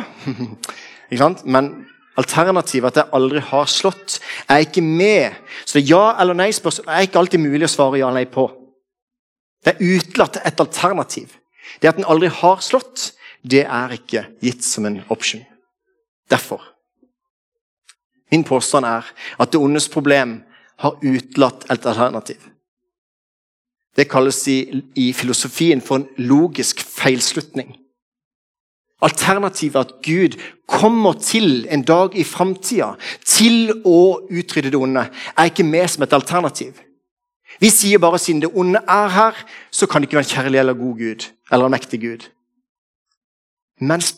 Men 1.43 1.73
Alternativet 2.19 2.91
at 2.91 3.03
jeg 3.03 3.13
aldri 3.15 3.41
har 3.47 3.69
slått, 3.69 4.19
er 4.49 4.65
ikke 4.65 4.83
med. 4.83 5.35
Så 5.65 5.79
det 5.79 5.89
ja- 5.89 6.15
eller 6.19 6.35
nei-spørsmål 6.35 6.89
er 6.91 7.07
ikke 7.07 7.19
alltid 7.19 7.39
mulig 7.39 7.67
å 7.67 7.71
svare 7.71 7.99
ja 7.99 8.09
eller 8.09 8.19
nei 8.19 8.25
på. 8.25 8.49
Det 9.63 9.75
er 9.75 9.85
utelatt 9.97 10.39
et 10.45 10.59
alternativ. 10.59 11.37
Det 11.81 11.89
at 11.89 11.97
en 11.97 12.09
aldri 12.09 12.27
har 12.27 12.59
slått, 12.63 13.13
det 13.43 13.65
er 13.65 13.95
ikke 13.95 14.25
gitt 14.43 14.63
som 14.63 14.85
en 14.85 15.01
option. 15.09 15.45
Derfor. 16.29 16.61
Min 18.31 18.43
påstand 18.43 18.85
er 18.85 19.05
at 19.39 19.51
det 19.51 19.61
ondes 19.61 19.87
problem 19.89 20.43
har 20.79 20.99
utelatt 21.01 21.65
et 21.71 21.85
alternativ. 21.85 22.39
Det 23.95 24.07
kalles 24.09 24.47
i, 24.47 24.83
i 24.95 25.13
filosofien 25.13 25.81
for 25.81 25.99
en 25.99 26.07
logisk 26.17 26.79
feilslutning. 26.85 27.73
Alternativet 29.01 29.75
er 29.75 29.85
at 29.87 29.93
Gud 30.03 30.35
kommer 30.67 31.13
til 31.13 31.67
en 31.71 31.83
dag 31.87 32.15
i 32.19 32.25
framtida 32.27 32.93
til 33.25 33.71
å 33.87 34.19
utrydde 34.27 34.73
det 34.73 34.79
onde, 34.79 35.05
er 35.37 35.51
ikke 35.51 35.63
med 35.63 35.87
som 35.87 36.03
et 36.03 36.13
alternativ. 36.13 36.81
Vi 37.59 37.71
sier 37.73 37.99
bare 37.99 38.19
siden 38.19 38.43
det 38.43 38.51
onde 38.53 38.81
er 38.87 39.07
her, 39.15 39.39
så 39.71 39.87
kan 39.87 40.01
det 40.01 40.09
ikke 40.09 40.19
være 40.19 40.27
en 40.27 40.35
kjærlig 40.35 40.59
eller 40.59 40.77
god 40.79 40.97
Gud. 40.99 41.25
Eller 41.51 41.65
en 41.65 41.71
mektig 41.71 42.01
Gud. 42.01 42.27
Mens 43.79 44.13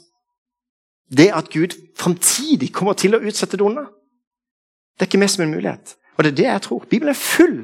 det 1.12 1.30
at 1.36 1.50
Gud 1.54 1.78
framtidig 1.98 2.72
kommer 2.74 2.98
til 2.98 3.15
å 3.15 3.22
utsette 3.22 3.58
det 3.58 3.65
onde, 3.65 3.86
det 4.98 5.06
er 5.06 5.12
ikke 5.12 5.22
med 5.22 5.32
som 5.34 5.46
en 5.46 5.54
mulighet. 5.54 5.96
Og 6.17 6.26
det 6.26 6.32
er 6.34 6.38
det 6.38 6.50
jeg 6.50 6.65
tror. 6.67 6.86
Bibelen 6.89 7.13
er 7.13 7.22
full 7.22 7.62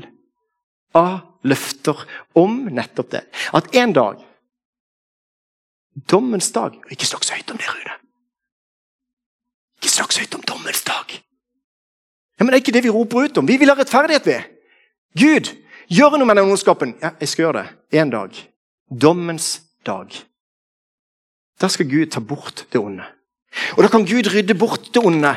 av 0.98 1.20
løfter 1.48 2.00
om 2.38 2.66
nettopp 2.74 3.12
det. 3.12 3.24
At 3.54 3.70
en 3.78 3.94
dag 3.94 4.24
Dommens 6.12 6.52
dag. 6.54 6.76
Ikke 6.94 7.08
snakk 7.10 7.26
så 7.26 7.34
høyt 7.34 7.52
om 7.52 7.58
det, 7.58 7.70
Rune. 7.70 7.96
Ikke 9.80 9.92
snakk 9.94 10.14
så 10.14 10.22
høyt 10.22 10.38
om 10.38 10.46
dommens 10.46 10.84
dag. 10.86 11.18
Ja, 12.38 12.46
men 12.46 12.54
Det 12.54 12.60
er 12.60 12.66
ikke 12.66 12.76
det 12.76 12.84
vi 12.84 12.94
roper 12.94 13.26
ut 13.26 13.38
om. 13.38 13.48
Vi 13.48 13.58
vil 13.58 13.70
ha 13.70 13.76
rettferdighet 13.76 14.26
ved. 14.26 14.42
Gud, 15.18 15.50
gjør 15.90 16.18
noe 16.18 16.28
med 16.30 16.38
den 16.38 16.52
ondskapen. 16.52 16.96
Ja, 17.02 17.16
jeg 17.20 17.30
skal 17.30 17.48
gjøre 17.48 17.64
det. 17.64 18.00
En 18.02 18.14
dag. 18.14 18.38
Dommens 18.90 19.62
dag. 19.86 20.14
Da 21.62 21.68
skal 21.68 21.90
Gud 21.90 22.12
ta 22.14 22.22
bort 22.22 22.68
det 22.72 22.80
onde. 22.82 23.06
Og 23.78 23.84
da 23.84 23.90
kan 23.90 24.06
Gud 24.06 24.30
rydde 24.30 24.54
bort 24.54 24.94
det 24.94 25.02
onde. 25.02 25.34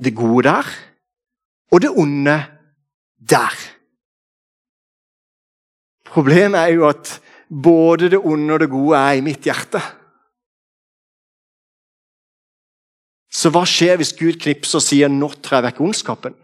Det 0.00 0.14
gode 0.16 0.48
der, 0.48 0.66
og 1.70 1.82
det 1.82 1.90
onde 1.90 2.34
der. 3.28 3.54
Problemet 6.04 6.60
er 6.60 6.72
jo 6.74 6.88
at 6.88 7.20
både 7.48 8.10
det 8.10 8.18
onde 8.18 8.54
og 8.54 8.60
det 8.60 8.70
gode 8.70 8.98
er 8.98 9.18
i 9.18 9.24
mitt 9.24 9.44
hjerte. 9.44 9.80
Så 13.34 13.50
hva 13.50 13.64
skjer 13.66 13.98
hvis 13.98 14.14
Gud 14.16 14.38
knipser 14.40 14.78
og 14.78 14.84
sier 14.84 15.08
'nå 15.08 15.28
trer 15.42 15.60
jeg 15.60 15.66
vekk 15.68 15.80
ondskapen'? 15.80 16.38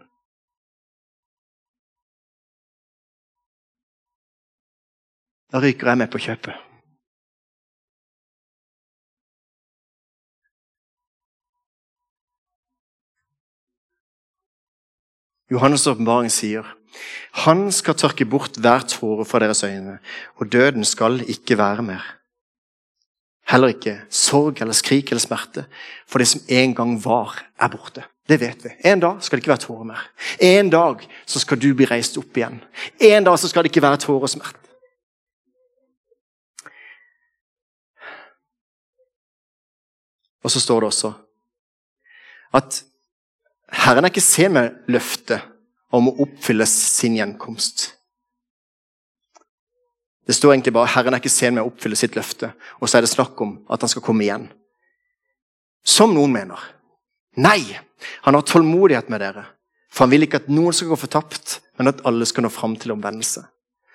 Da 5.51 5.59
ryker 5.59 5.87
jeg 5.87 5.97
med 5.97 6.11
på 6.11 6.19
kjøpet. 6.19 6.55
Johannes' 15.51 15.89
åpenbaring 15.91 16.31
sier 16.31 16.63
han 17.45 17.69
skal 17.71 17.97
tørke 17.97 18.25
bort 18.25 18.57
hver 18.59 18.85
tåre 18.87 19.25
fra 19.25 19.39
deres 19.39 19.63
øyne, 19.63 19.99
og 20.35 20.51
døden 20.51 20.85
skal 20.85 21.21
ikke 21.29 21.57
være 21.57 21.85
mer. 21.85 22.03
Heller 23.51 23.73
ikke 23.73 23.97
sorg 24.09 24.61
eller 24.61 24.75
skrik 24.75 25.11
eller 25.11 25.23
smerte, 25.23 25.65
for 26.07 26.19
det 26.19 26.27
som 26.27 26.41
en 26.47 26.75
gang 26.75 26.95
var, 27.05 27.35
er 27.59 27.71
borte. 27.71 28.03
Det 28.29 28.39
vet 28.39 28.63
vi. 28.63 28.69
En 28.85 28.99
dag 28.99 29.23
skal 29.23 29.37
det 29.37 29.43
ikke 29.43 29.51
være 29.51 29.65
tårer 29.65 29.87
mer. 29.87 30.03
En 30.39 30.69
dag 30.69 31.01
så 31.25 31.39
skal 31.39 31.59
du 31.59 31.73
bli 31.75 31.87
reist 31.89 32.17
opp 32.21 32.37
igjen. 32.37 32.61
En 33.01 33.25
dag 33.27 33.39
så 33.39 33.49
skal 33.51 33.65
det 33.65 33.71
ikke 33.73 33.83
være 33.83 33.99
tårer 34.05 34.27
og 34.27 34.31
smerte. 34.31 34.57
Og 40.43 40.51
så 40.51 40.59
står 40.59 40.79
det 40.79 40.87
også 40.87 41.11
at 42.53 42.83
Herren 43.71 44.03
er 44.03 44.11
ikke 44.11 44.23
sen 44.23 44.51
med 44.53 44.81
løftet 44.91 45.50
om 45.95 46.09
å 46.09 46.15
oppfylle 46.25 46.67
sin 46.69 47.17
gjenkomst. 47.19 47.91
Det 50.27 50.35
står 50.37 50.53
egentlig 50.53 50.73
bare 50.75 50.91
Herren 50.93 51.15
er 51.15 51.21
ikke 51.21 51.33
sen 51.33 51.57
med 51.57 51.65
å 51.65 51.71
oppfylle 51.71 51.97
sitt 51.99 52.15
løfte, 52.15 52.51
og 52.79 52.87
så 52.89 52.99
er 52.99 53.05
det 53.05 53.11
snakk 53.11 53.39
om 53.43 53.57
at 53.71 53.81
han 53.83 53.91
skal 53.91 54.05
komme 54.05 54.23
igjen. 54.25 54.45
Som 55.83 56.13
noen 56.15 56.31
mener. 56.31 56.59
Nei, 57.41 57.63
han 58.25 58.37
har 58.37 58.45
tålmodighet 58.45 59.09
med 59.11 59.23
dere. 59.23 59.47
For 59.91 60.05
han 60.05 60.13
vil 60.13 60.27
ikke 60.27 60.43
at 60.43 60.51
noen 60.51 60.75
skal 60.75 60.93
gå 60.93 60.99
fortapt, 61.01 61.57
men 61.79 61.91
at 61.91 62.03
alle 62.07 62.27
skal 62.29 62.45
nå 62.45 62.51
fram 62.53 62.77
til 62.79 62.93
omvendelse. 62.93 63.43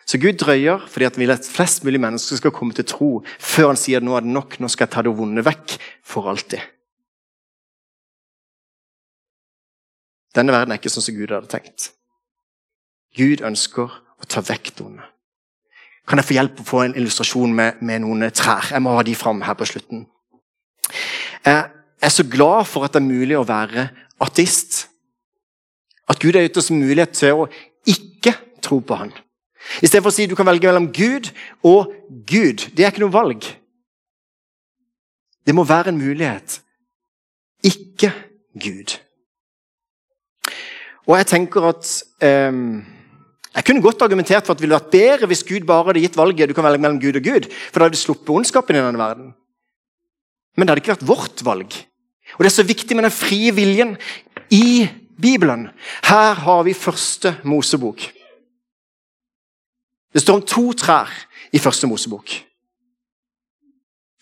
Så 0.06 0.20
Gud 0.22 0.36
drøyer 0.38 0.84
fordi 0.86 1.08
han 1.08 1.18
vil 1.18 1.34
at 1.34 1.48
flest 1.48 1.82
mulig 1.86 1.98
mennesker 2.02 2.38
skal 2.38 2.52
komme 2.54 2.76
til 2.76 2.86
tro 2.86 3.08
før 3.42 3.72
han 3.72 3.80
sier 3.80 4.04
nå 4.04 4.14
er 4.14 4.22
det 4.22 4.34
nok, 4.36 4.58
nå 4.62 4.70
skal 4.70 4.86
jeg 4.86 4.94
ta 4.94 5.02
det 5.02 5.14
vonde 5.18 5.42
vekk 5.46 5.78
for 6.06 6.30
alltid. 6.30 6.62
Denne 10.36 10.52
verden 10.52 10.74
er 10.74 10.80
ikke 10.80 10.92
sånn 10.92 11.04
som 11.06 11.16
Gud 11.16 11.32
hadde 11.32 11.50
tenkt. 11.50 11.90
Gud 13.16 13.42
ønsker 13.46 13.88
å 13.88 14.28
ta 14.28 14.42
vekk 14.44 14.74
det 14.76 14.84
onde. 14.84 15.06
Kan 16.06 16.20
jeg 16.20 16.28
få 16.28 16.36
hjelp 16.36 16.60
å 16.62 16.66
få 16.66 16.82
en 16.84 16.94
illustrasjon 16.94 17.54
med, 17.56 17.80
med 17.82 18.04
noen 18.04 18.28
trær? 18.30 18.68
Jeg 18.70 18.82
må 18.84 18.94
ha 18.94 19.02
de 19.06 19.14
fram 19.18 19.40
her 19.42 19.56
på 19.58 19.66
slutten. 19.66 20.04
Jeg 21.46 21.64
er 22.04 22.12
så 22.12 22.26
glad 22.30 22.68
for 22.70 22.86
at 22.86 22.94
det 22.94 23.00
er 23.02 23.08
mulig 23.08 23.38
å 23.38 23.46
være 23.48 23.88
ateist. 24.22 24.84
At 26.06 26.20
Gud 26.22 26.36
har 26.38 26.44
gitt 26.46 26.60
oss 26.60 26.70
mulighet 26.70 27.16
til 27.18 27.42
å 27.42 27.48
ikke 27.88 28.36
tro 28.62 28.78
på 28.84 28.98
Han. 29.00 29.14
Istedenfor 29.82 30.12
å 30.12 30.14
si 30.14 30.28
du 30.30 30.36
kan 30.38 30.46
velge 30.46 30.68
mellom 30.68 30.92
Gud 30.94 31.32
og 31.66 31.90
Gud. 32.28 32.68
Det 32.76 32.84
er 32.84 32.92
ikke 32.92 33.02
noe 33.02 33.14
valg. 33.14 33.48
Det 35.46 35.54
må 35.54 35.64
være 35.66 35.90
en 35.90 35.98
mulighet. 35.98 36.60
Ikke 37.66 38.12
Gud. 38.54 38.98
Og 41.06 41.16
jeg 41.20 41.28
tenker 41.30 41.68
at 41.70 41.90
um, 42.50 42.84
Jeg 43.54 43.64
kunne 43.64 43.82
godt 43.82 44.02
argumentert 44.02 44.46
for 44.46 44.52
at 44.52 44.58
det 44.58 44.66
ville 44.66 44.76
vært 44.76 44.92
bedre 44.92 45.28
hvis 45.30 45.44
Gud 45.46 45.66
bare 45.68 45.88
hadde 45.88 46.02
gitt 46.02 46.18
valget 46.18 46.50
du 46.50 46.54
kan 46.56 46.66
velge 46.66 46.82
mellom 46.82 47.00
Gud 47.00 47.16
og 47.16 47.24
Gud, 47.24 47.46
for 47.70 47.78
da 47.78 47.86
hadde 47.86 47.96
du 47.96 48.02
sluppet 48.02 48.34
ondskapen 48.34 48.76
i 48.76 48.82
denne 48.82 49.00
verden. 49.00 49.30
Men 50.56 50.66
det 50.66 50.74
hadde 50.74 50.82
ikke 50.84 50.96
vært 50.96 51.08
vårt 51.08 51.44
valg. 51.46 51.78
Og 52.36 52.44
Det 52.44 52.50
er 52.50 52.56
så 52.58 52.66
viktig 52.66 52.96
med 52.96 53.06
den 53.06 53.14
frie 53.14 53.54
viljen 53.54 53.96
i 54.50 54.88
Bibelen. 55.20 55.68
Her 56.04 56.34
har 56.34 56.62
vi 56.66 56.74
første 56.76 57.36
Mosebok. 57.44 58.02
Det 60.12 60.22
står 60.22 60.40
om 60.40 60.46
to 60.48 60.72
trær 60.72 61.12
i 61.52 61.60
første 61.60 61.88
Mosebok 61.88 62.34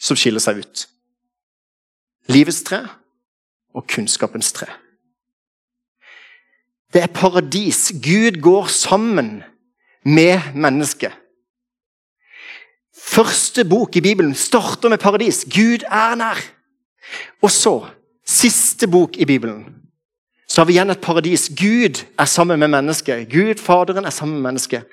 som 0.04 0.18
skiller 0.18 0.42
seg 0.42 0.60
ut. 0.60 0.84
Livets 2.32 2.62
tre 2.66 2.82
og 3.74 3.86
kunnskapens 3.90 4.52
tre. 4.56 4.68
Det 6.94 7.02
er 7.02 7.06
paradis. 7.06 7.92
Gud 7.92 8.40
går 8.42 8.66
sammen 8.66 9.42
med 10.04 10.54
mennesket. 10.54 11.12
Første 12.94 13.64
bok 13.64 13.96
i 13.96 14.00
Bibelen 14.00 14.34
starter 14.34 14.88
med 14.88 14.98
paradis. 14.98 15.44
Gud 15.44 15.82
er 15.90 16.14
nær. 16.14 16.38
Og 17.42 17.50
så, 17.50 17.90
siste 18.26 18.88
bok 18.88 19.16
i 19.16 19.24
Bibelen, 19.24 19.64
så 20.48 20.60
har 20.60 20.66
vi 20.66 20.76
igjen 20.76 20.90
et 20.90 21.02
paradis. 21.02 21.48
Gud 21.48 22.04
er 22.18 22.24
sammen 22.24 22.58
med 22.58 22.68
mennesket. 22.68 23.28
Gud, 23.30 23.58
Faderen, 23.58 24.04
er 24.04 24.10
sammen 24.10 24.36
med 24.36 24.52
mennesket. 24.52 24.86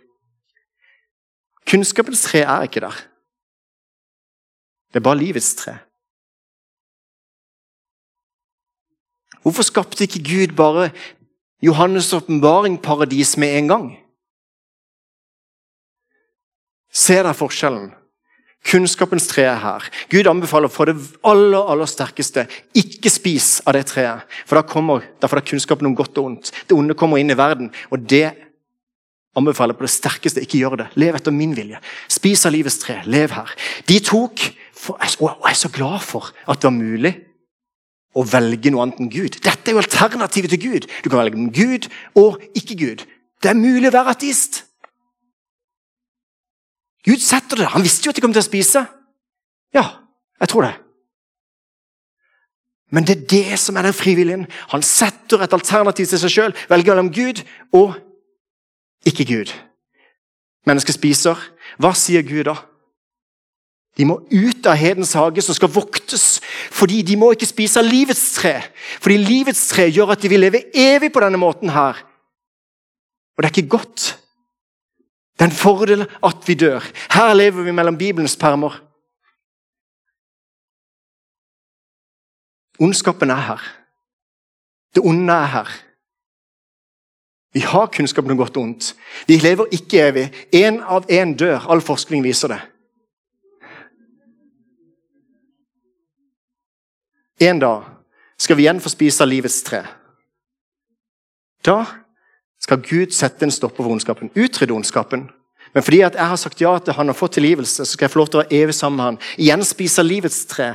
Kunnskapens 1.70 2.22
tre 2.22 2.40
er 2.40 2.62
ikke 2.66 2.82
der. 2.82 2.98
Det 4.90 5.00
er 5.00 5.04
bare 5.06 5.18
livets 5.18 5.56
tre. 5.56 5.78
Hvorfor 9.42 9.64
skapte 9.64 10.04
ikke 10.04 10.24
Gud 10.24 10.56
bare 10.56 10.90
Johannes' 11.62 12.14
åpenbaring-paradis 12.14 13.38
med 13.38 13.58
en 13.58 13.68
gang? 13.68 13.90
Se 16.92 17.16
dere 17.22 17.34
forskjellen. 17.38 17.92
Kunnskapens 18.68 19.26
tre 19.30 19.48
er 19.50 19.58
her. 19.58 19.86
Gud 20.10 20.28
anbefaler 20.30 20.70
for 20.70 20.90
det 20.90 20.98
aller 21.26 21.70
aller 21.72 21.90
sterkeste 21.90 22.46
ikke 22.78 23.10
spis 23.10 23.56
av 23.66 23.74
det 23.74 23.88
treet. 23.90 24.22
For 24.46 24.60
da 24.60 24.66
kommer 24.68 25.08
derfor 25.22 25.40
er 25.40 25.48
kunnskapen 25.48 25.90
om 25.90 25.96
godt 25.98 26.20
og 26.22 26.30
ondt. 26.30 26.52
Det 26.70 26.78
onde 26.78 26.98
kommer 26.98 27.18
inn 27.18 27.34
i 27.34 27.38
verden. 27.38 27.72
og 27.90 28.06
det 28.10 28.34
anbefaler 29.36 29.74
på 29.74 29.86
det 29.86 29.90
sterkeste 29.90 30.42
ikke 30.44 30.60
gjør 30.60 30.78
det. 30.84 30.88
Lev 30.96 31.16
etter 31.16 31.32
min 31.32 31.56
vilje. 31.56 31.80
Spis 32.08 32.46
av 32.46 32.54
livets 32.54 32.78
tre. 32.78 33.02
Lev 33.06 33.32
her. 33.32 33.50
De 33.88 34.00
tok 34.00 34.40
for, 34.74 34.98
Og 35.22 35.30
jeg 35.46 35.52
er 35.52 35.54
så 35.54 35.70
glad 35.70 36.02
for 36.02 36.32
at 36.48 36.58
det 36.58 36.64
var 36.64 36.72
mulig 36.72 37.14
å 38.18 38.26
velge 38.28 38.72
noe 38.72 38.86
annet 38.86 39.00
enn 39.00 39.12
Gud. 39.12 39.38
Dette 39.44 39.72
er 39.72 39.78
jo 39.78 39.84
alternativet 39.84 40.52
til 40.52 40.62
Gud. 40.66 40.88
Du 41.04 41.10
kan 41.10 41.22
velge 41.22 41.48
Gud 41.56 41.88
og 42.20 42.42
ikke 42.58 42.78
Gud. 42.80 43.06
Det 43.42 43.52
er 43.52 43.58
mulig 43.58 43.90
å 43.90 43.96
være 43.96 44.16
ateist. 44.16 44.66
Gud 47.08 47.22
setter 47.24 47.58
det 47.58 47.72
Han 47.74 47.82
visste 47.82 48.06
jo 48.06 48.12
at 48.14 48.20
de 48.20 48.22
kom 48.22 48.34
til 48.34 48.44
å 48.44 48.46
spise. 48.46 48.84
Ja, 49.74 49.86
jeg 50.42 50.52
tror 50.52 50.68
det. 50.68 50.76
Men 52.92 53.08
det 53.08 53.16
er 53.16 53.28
det 53.32 53.60
som 53.60 53.78
er 53.80 53.88
den 53.88 53.96
frivilligen. 53.96 54.46
Han 54.76 54.84
setter 54.84 55.42
et 55.42 55.54
alternativ 55.56 56.10
til 56.12 56.20
seg 56.20 56.34
sjøl. 56.34 56.56
Velger 56.70 56.94
mellom 56.94 57.12
Gud 57.16 57.40
og 57.72 57.96
ikke 59.08 59.26
Gud. 59.26 59.54
Mennesket 60.68 61.00
spiser. 61.00 61.40
Hva 61.80 61.94
sier 61.98 62.26
Gud 62.28 62.50
da? 62.52 62.58
De 63.98 64.06
må 64.08 64.22
ut 64.32 64.68
av 64.70 64.80
hedens 64.80 65.12
hage, 65.20 65.44
som 65.44 65.56
skal 65.56 65.72
voktes. 65.74 66.40
Fordi 66.72 67.02
de 67.04 67.18
må 67.20 67.34
ikke 67.34 67.50
spise 67.50 67.82
av 67.82 67.90
livets 67.90 68.24
tre. 68.38 68.56
Fordi 69.04 69.18
livets 69.20 69.66
tre 69.74 69.90
gjør 69.92 70.14
at 70.16 70.24
de 70.24 70.32
vil 70.32 70.44
leve 70.46 70.64
evig 70.72 71.12
på 71.12 71.24
denne 71.24 71.42
måten 71.42 71.74
her. 71.76 72.00
Og 73.36 73.44
det 73.44 73.50
er 73.50 73.58
ikke 73.58 73.76
godt. 73.76 74.08
Det 75.36 75.44
er 75.48 75.52
en 75.52 75.58
fordel 75.58 76.06
at 76.08 76.48
vi 76.48 76.56
dør. 76.56 76.88
Her 77.12 77.34
lever 77.34 77.68
vi 77.68 77.76
mellom 77.76 77.98
Bibelens 77.98 78.38
permer. 78.40 78.80
Ondskapen 82.80 83.30
er 83.30 83.46
her. 83.52 83.64
Det 84.96 85.04
onde 85.06 85.34
er 85.34 85.46
her. 85.46 85.70
Vi 87.54 87.60
har 87.60 87.92
kunnskap 87.92 88.26
om 88.26 88.38
godt 88.38 88.58
og 88.58 88.64
ondt. 88.64 88.96
Vi 89.28 89.38
lever 89.38 89.66
ikke 89.76 90.08
evig. 90.08 90.30
Én 90.56 90.80
av 90.82 91.06
én 91.12 91.36
dør. 91.36 91.68
All 91.68 91.82
forskning 91.82 92.24
viser 92.24 92.48
det. 92.48 92.62
En 97.42 97.60
dag 97.60 97.86
skal 98.38 98.58
vi 98.58 98.66
igjen 98.68 98.82
få 98.82 98.90
spise 98.94 99.24
av 99.24 99.30
livets 99.32 99.64
tre. 99.66 99.82
Da 101.66 101.80
skal 102.62 102.82
Gud 102.86 103.14
sette 103.14 103.46
en 103.46 103.54
stopper 103.54 103.84
for 103.84 103.94
ondskapen. 103.94 104.30
Utrydde 104.38 104.76
ondskapen. 104.76 105.26
Men 105.74 105.84
fordi 105.86 106.02
jeg 106.04 106.18
har 106.18 106.38
sagt 106.38 106.62
ja 106.62 106.76
til 106.84 106.94
han 106.98 107.10
og 107.10 107.18
fått 107.18 107.38
tilgivelse, 107.40 107.86
så 107.86 107.94
skal 107.94 108.06
jeg 108.06 108.14
få 108.14 108.22
lov 108.22 108.30
til 108.30 108.42
å 108.42 108.44
være 108.44 108.62
evig 108.62 108.76
sammen 108.76 108.98
med 109.00 109.08
han. 109.08 109.20
Igjen 109.40 109.66
spise 109.66 110.04
livets 110.04 110.44
tre, 110.52 110.74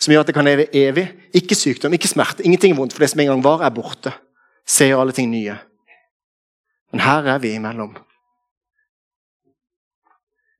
som 0.00 0.14
gjør 0.14 0.24
at 0.24 0.30
jeg 0.32 0.38
kan 0.38 0.48
leve 0.48 0.68
evig. 0.74 1.06
Ikke 1.36 1.58
sykdom, 1.58 1.94
ikke 1.94 2.10
smerte, 2.10 2.46
ingenting 2.46 2.74
vondt, 2.78 2.94
for 2.96 3.04
det 3.04 3.10
som 3.12 3.20
en 3.22 3.30
gang 3.34 3.44
var, 3.44 3.62
er 3.66 3.74
borte. 3.74 4.14
Ser 4.66 4.96
alle 4.96 5.14
ting 5.14 5.28
nye. 5.30 5.58
Men 6.90 7.04
her 7.04 7.28
er 7.34 7.42
vi 7.42 7.54
imellom. 7.58 7.92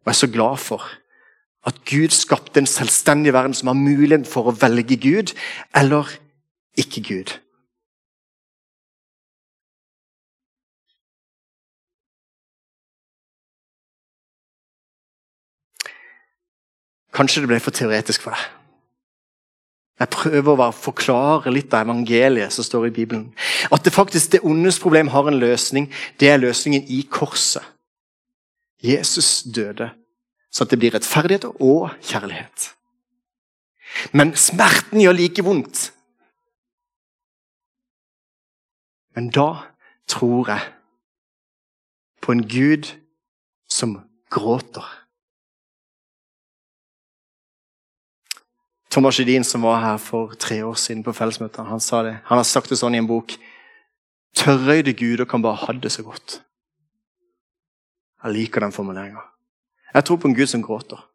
Og 0.01 0.07
jeg 0.11 0.15
er 0.15 0.21
så 0.21 0.31
glad 0.31 0.61
for 0.61 0.85
at 1.67 1.85
Gud 1.85 2.15
skapte 2.15 2.61
en 2.61 2.67
selvstendig 2.67 3.33
verden 3.33 3.55
som 3.55 3.69
har 3.69 3.77
mulighet 3.77 4.29
for 4.29 4.49
å 4.49 4.57
velge 4.57 4.97
Gud 4.97 5.35
eller 5.77 6.09
ikke 6.79 7.03
Gud. 7.05 7.35
Kanskje 17.13 17.43
det 17.43 17.51
ble 17.51 17.61
for 17.61 17.75
teoretisk 17.75 18.25
for 18.25 18.37
deg. 18.37 18.47
Jeg 20.01 20.09
prøver 20.15 20.63
å 20.65 20.71
forklare 20.73 21.53
litt 21.53 21.75
av 21.77 21.85
evangeliet 21.85 22.55
som 22.55 22.65
står 22.65 22.87
i 22.89 22.95
Bibelen. 23.03 23.27
At 23.69 23.85
det 23.85 23.93
faktisk 23.93 24.33
det 24.33 24.41
ondes 24.49 24.79
problem 24.81 25.11
har 25.13 25.29
en 25.29 25.37
løsning. 25.43 25.91
Det 26.17 26.31
er 26.31 26.41
løsningen 26.41 26.87
i 26.89 27.03
korset. 27.05 27.67
Jesus 28.81 29.43
døde, 29.43 29.91
så 30.51 30.65
at 30.65 30.71
det 30.71 30.79
blir 30.83 30.95
rettferdighet 30.95 31.47
og 31.61 31.91
kjærlighet. 32.03 32.71
Men 34.13 34.35
smerten 34.39 35.03
gjør 35.03 35.17
like 35.19 35.45
vondt. 35.47 35.91
Men 39.15 39.31
da 39.35 39.67
tror 40.11 40.51
jeg 40.51 40.67
på 42.23 42.33
en 42.33 42.43
Gud 42.49 42.91
som 43.71 43.97
gråter. 44.31 44.87
Thomas 48.91 49.19
Jedin, 49.19 49.45
som 49.45 49.63
var 49.63 49.81
her 49.81 49.99
for 50.03 50.35
tre 50.35 50.65
år 50.67 50.75
siden 50.75 51.05
på 51.07 51.15
fellesmøtet, 51.15 51.67
han 51.67 51.81
sa 51.81 52.03
det. 52.03 52.17
Han 52.27 52.39
har 52.39 52.47
sagt 52.47 52.71
det 52.71 52.79
sånn 52.81 52.95
i 52.95 52.99
en 52.99 53.07
bok. 53.07 53.37
Tørrøyde 54.35 54.95
guder 54.99 55.29
kan 55.31 55.43
bare 55.43 55.63
ha 55.63 55.75
det 55.79 55.93
så 55.95 56.03
godt. 56.03 56.41
Jeg 58.25 58.35
liker 58.35 58.67
den 58.67 58.75
formuleringa. 58.75 59.30
Jeg 59.95 60.05
tror 60.05 60.17
på 60.17 60.29
en 60.29 60.35
Gud 60.35 60.47
som 60.47 60.63
gråter. 60.63 61.07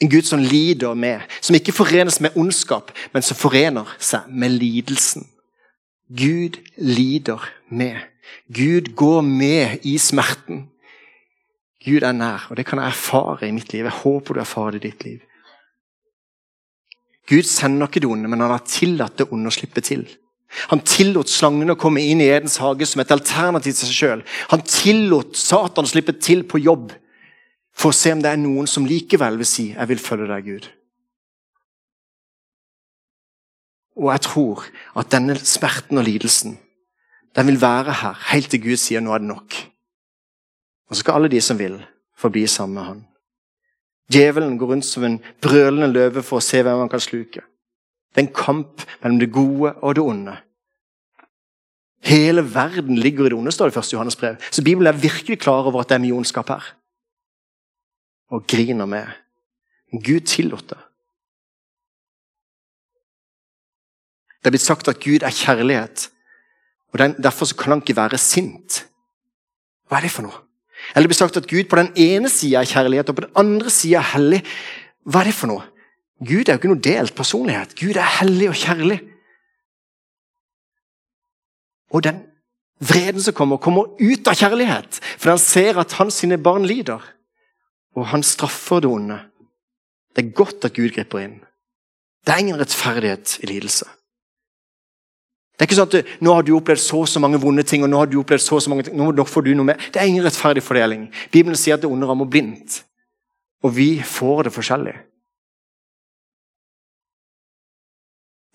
En 0.00 0.10
Gud 0.10 0.22
som 0.28 0.40
lider 0.40 0.94
med, 0.94 1.20
som 1.40 1.56
ikke 1.56 1.72
forenes 1.72 2.20
med 2.20 2.36
ondskap, 2.36 2.92
men 3.12 3.24
som 3.24 3.36
forener 3.36 3.88
seg 3.98 4.28
med 4.28 4.58
lidelsen. 4.58 5.24
Gud 6.12 6.60
lider 6.76 7.42
med. 7.68 7.96
Gud 8.52 8.92
går 8.96 9.20
med 9.20 9.86
i 9.88 9.96
smerten. 9.98 10.66
Gud 11.84 12.02
er 12.02 12.12
nær, 12.12 12.46
og 12.50 12.56
det 12.56 12.66
kan 12.66 12.78
jeg 12.78 12.92
erfare 12.92 13.48
i 13.48 13.54
mitt 13.54 13.72
liv. 13.72 13.86
Jeg 13.86 14.02
håper 14.02 14.34
du 14.34 14.40
erfarer 14.40 14.76
det 14.76 14.84
i 14.84 14.90
ditt 14.90 15.04
liv. 15.04 15.18
Gud 17.26 17.42
sender 17.42 17.88
ikke 17.88 18.00
det 18.00 18.10
onde, 18.10 18.28
men 18.28 18.40
han 18.40 18.52
har 18.54 18.62
tillatt 18.68 19.18
det 19.18 19.28
onde 19.32 19.50
å 19.50 19.54
slippe 19.54 19.82
til. 19.82 20.04
Han 20.70 20.84
tillot 20.86 21.30
slangene 21.30 21.74
å 21.74 21.80
komme 21.80 22.04
inn 22.06 22.20
i 22.22 22.28
Edens 22.30 22.60
hage 22.62 22.86
som 22.86 23.02
et 23.02 23.10
alternativ 23.10 23.74
til 23.74 23.88
seg 23.88 23.96
sjøl. 23.96 24.22
Han 24.52 24.62
tillot 24.62 25.34
Satan 25.38 25.88
å 25.88 25.90
slippe 25.90 26.14
til 26.22 26.44
på 26.46 26.60
jobb 26.62 26.92
for 27.76 27.92
å 27.92 27.96
se 27.96 28.12
om 28.14 28.22
det 28.24 28.32
er 28.32 28.40
noen 28.40 28.66
som 28.66 28.86
likevel 28.88 29.36
vil 29.36 29.46
si 29.46 29.72
'Jeg 29.72 29.88
vil 29.88 29.98
følge 29.98 30.26
deg, 30.26 30.44
Gud'. 30.44 30.68
Og 33.96 34.12
jeg 34.12 34.20
tror 34.20 34.64
at 34.96 35.10
denne 35.10 35.36
smerten 35.36 35.98
og 35.98 36.04
lidelsen 36.04 36.58
den 37.36 37.46
vil 37.46 37.60
være 37.60 37.92
her 37.92 38.16
helt 38.32 38.50
til 38.50 38.62
Gud 38.62 38.76
sier 38.76 39.00
'nå 39.00 39.12
er 39.12 39.18
det 39.18 39.28
nok'. 39.28 39.56
Og 40.88 40.96
så 40.96 41.00
skal 41.00 41.14
alle 41.14 41.28
de 41.28 41.40
som 41.40 41.58
vil, 41.58 41.86
få 42.16 42.28
bli 42.28 42.46
sammen 42.46 42.74
med 42.74 42.84
han. 42.84 43.06
Djevelen 44.12 44.58
går 44.58 44.66
rundt 44.66 44.84
som 44.84 45.04
en 45.04 45.20
brølende 45.42 45.92
løve 45.92 46.22
for 46.22 46.38
å 46.38 46.40
se 46.44 46.62
hvem 46.62 46.78
han 46.78 46.88
kan 46.88 47.00
sluke. 47.00 47.42
Det 48.14 48.22
er 48.22 48.26
en 48.28 48.34
kamp 48.34 48.82
mellom 49.02 49.18
det 49.18 49.32
gode 49.32 49.74
og 49.82 49.94
det 49.94 50.02
onde. 50.02 50.36
Hele 52.06 52.54
verden 52.54 52.98
ligger 52.98 53.26
i 53.26 53.28
det 53.28 53.38
onde, 53.38 53.52
står 53.52 53.68
det 53.68 53.76
i 53.76 53.78
1. 53.78 53.92
Johannes 53.92 54.16
brev. 54.16 54.36
Så 54.50 54.62
Bibelen 54.62 54.86
er 54.86 55.00
virkelig 55.00 55.38
klar 55.38 55.66
over 55.66 55.80
at 55.80 55.88
det 55.88 55.94
er 55.94 56.04
mye 56.04 56.14
ondskap 56.14 56.48
her. 56.48 56.62
Og 58.30 58.46
griner 58.50 58.88
med. 58.90 59.06
Gud 59.92 60.26
tillot 60.26 60.66
det. 60.70 60.78
Det 64.40 64.50
er 64.50 64.54
blitt 64.54 64.62
sagt 64.62 64.88
at 64.88 65.00
Gud 65.02 65.24
er 65.26 65.34
kjærlighet, 65.34 66.08
og 66.94 67.00
derfor 67.18 67.48
kan 67.58 67.72
han 67.74 67.80
ikke 67.82 67.96
være 67.98 68.18
sint. 68.18 68.84
Hva 69.90 69.98
er 69.98 70.06
det 70.06 70.12
for 70.14 70.26
noe? 70.26 70.42
Eller 70.92 71.06
det 71.06 71.10
blir 71.10 71.18
sagt 71.18 71.38
at 71.40 71.48
Gud 71.50 71.66
på 71.70 71.78
den 71.80 71.90
ene 71.98 72.30
sida 72.30 72.60
er 72.60 72.70
kjærlighet, 72.70 73.08
og 73.10 73.16
på 73.16 73.24
den 73.24 73.34
andre 73.42 73.72
sida 73.74 73.98
er 73.98 74.12
hellig. 74.12 74.42
Hva 75.02 75.22
er 75.22 75.30
det 75.30 75.34
for 75.34 75.50
noe? 75.50 75.66
Gud 76.22 76.46
er 76.46 76.54
jo 76.54 76.60
ikke 76.60 76.70
noe 76.70 76.84
delt 76.84 77.14
personlighet. 77.16 77.74
Gud 77.78 77.98
er 77.98 78.14
hellig 78.20 78.48
og 78.52 78.60
kjærlig. 78.60 79.00
Og 81.90 82.06
den 82.06 82.22
vreden 82.78 83.22
som 83.22 83.34
kommer, 83.34 83.58
kommer 83.62 83.98
ut 83.98 84.30
av 84.30 84.38
kjærlighet, 84.38 85.00
for 85.18 85.32
han 85.34 85.42
ser 85.42 85.80
at 85.80 85.98
hans 85.98 86.22
sine 86.22 86.38
barn 86.38 86.66
lider. 86.68 87.02
Og 87.96 88.06
han 88.12 88.24
straffer 88.26 88.82
det 88.84 88.90
onde. 88.90 89.18
Det 90.16 90.24
er 90.24 90.34
godt 90.36 90.64
at 90.68 90.74
Gud 90.76 90.92
griper 90.94 91.22
inn. 91.24 91.38
Det 92.26 92.34
er 92.34 92.42
ingen 92.42 92.58
rettferdighet 92.60 93.38
i 93.44 93.48
lidelse. 93.50 93.86
Det 95.56 95.64
er 95.64 95.68
ikke 95.70 95.78
sånn 95.78 95.92
at 95.94 96.16
nå 96.20 96.32
har 96.36 96.44
du 96.44 96.52
opplevd 96.58 96.82
så 96.82 96.98
og 97.00 97.08
så 97.08 97.20
mange 97.22 97.40
vonde 97.40 97.64
ting, 97.64 97.84
og 97.84 97.88
nå 97.88 98.02
har 98.02 98.08
du 98.12 98.18
opplevd 98.20 98.44
så 98.44 98.58
og 98.58 98.64
så 98.64 98.72
mange 98.72 98.84
ting, 98.84 98.98
nå 99.00 99.24
får 99.24 99.46
du 99.46 99.54
noe 99.56 99.70
mer. 99.70 99.80
Det 99.92 100.02
er 100.02 100.10
ingen 100.10 100.24
rettferdig 100.26 100.60
fordeling. 100.64 101.06
Bibelen 101.32 101.56
sier 101.56 101.78
at 101.78 101.84
det 101.84 101.88
onde 101.88 102.08
rammer 102.08 102.28
blindt. 102.28 102.82
Og 103.64 103.72
vi 103.78 103.88
får 104.04 104.48
det 104.48 104.52
forskjellig. 104.52 104.92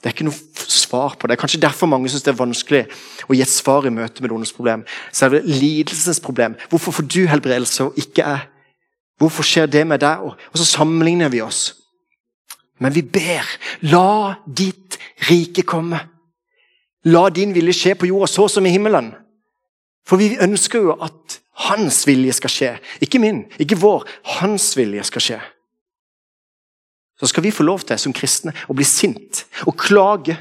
Det 0.01 0.10
er 0.10 0.13
ikke 0.13 0.30
noe 0.30 0.65
svar 0.69 1.17
på 1.17 1.25
det. 1.25 1.34
Det 1.34 1.39
er 1.39 1.41
kanskje 1.41 1.63
derfor 1.65 1.89
mange 1.89 2.10
syns 2.10 2.25
det 2.25 2.34
er 2.36 2.38
vanskelig 2.38 2.84
å 3.30 3.38
gi 3.38 3.41
et 3.41 3.54
svar 3.54 3.86
i 3.86 3.93
møte 3.93 4.21
med 4.21 4.30
det 4.30 4.38
ondes 4.38 4.54
problem. 4.54 4.86
Selve 5.13 5.41
lidelsens 5.45 6.21
problem. 6.21 6.58
Hvorfor 6.69 6.99
får 6.99 7.10
du 7.10 7.21
helbredelse 7.30 7.89
og 7.89 7.97
ikke 8.01 8.25
jeg? 8.25 8.50
Hvorfor 9.21 9.45
skjer 9.45 9.69
det 9.69 9.84
med 9.86 10.01
deg? 10.01 10.23
Og 10.25 10.57
så 10.57 10.65
sammenligner 10.65 11.29
vi 11.29 11.43
oss. 11.45 11.75
Men 12.81 12.93
vi 12.95 13.03
ber. 13.05 13.45
La 13.86 14.41
ditt 14.47 14.97
rike 15.29 15.65
komme. 15.67 15.99
La 17.05 17.27
din 17.34 17.53
vilje 17.53 17.75
skje 17.77 17.95
på 17.97 18.10
jorda 18.10 18.29
så 18.29 18.47
som 18.49 18.65
i 18.65 18.73
himmelen. 18.73 19.12
For 20.05 20.17
vi 20.17 20.34
ønsker 20.41 20.88
jo 20.88 20.97
at 20.97 21.38
hans 21.67 22.01
vilje 22.10 22.34
skal 22.39 22.53
skje. 22.53 22.71
Ikke 23.05 23.21
min, 23.21 23.43
ikke 23.62 23.77
vår. 23.77 24.07
Hans 24.39 24.71
vilje 24.77 25.05
skal 25.10 25.25
skje. 25.25 25.39
Så 27.21 27.29
skal 27.29 27.45
vi 27.45 27.53
få 27.53 27.65
lov 27.67 27.84
til 27.86 27.99
som 28.01 28.15
kristne 28.17 28.53
å 28.65 28.73
bli 28.73 28.86
sint 28.88 29.43
og 29.69 29.77
klage. 29.77 30.39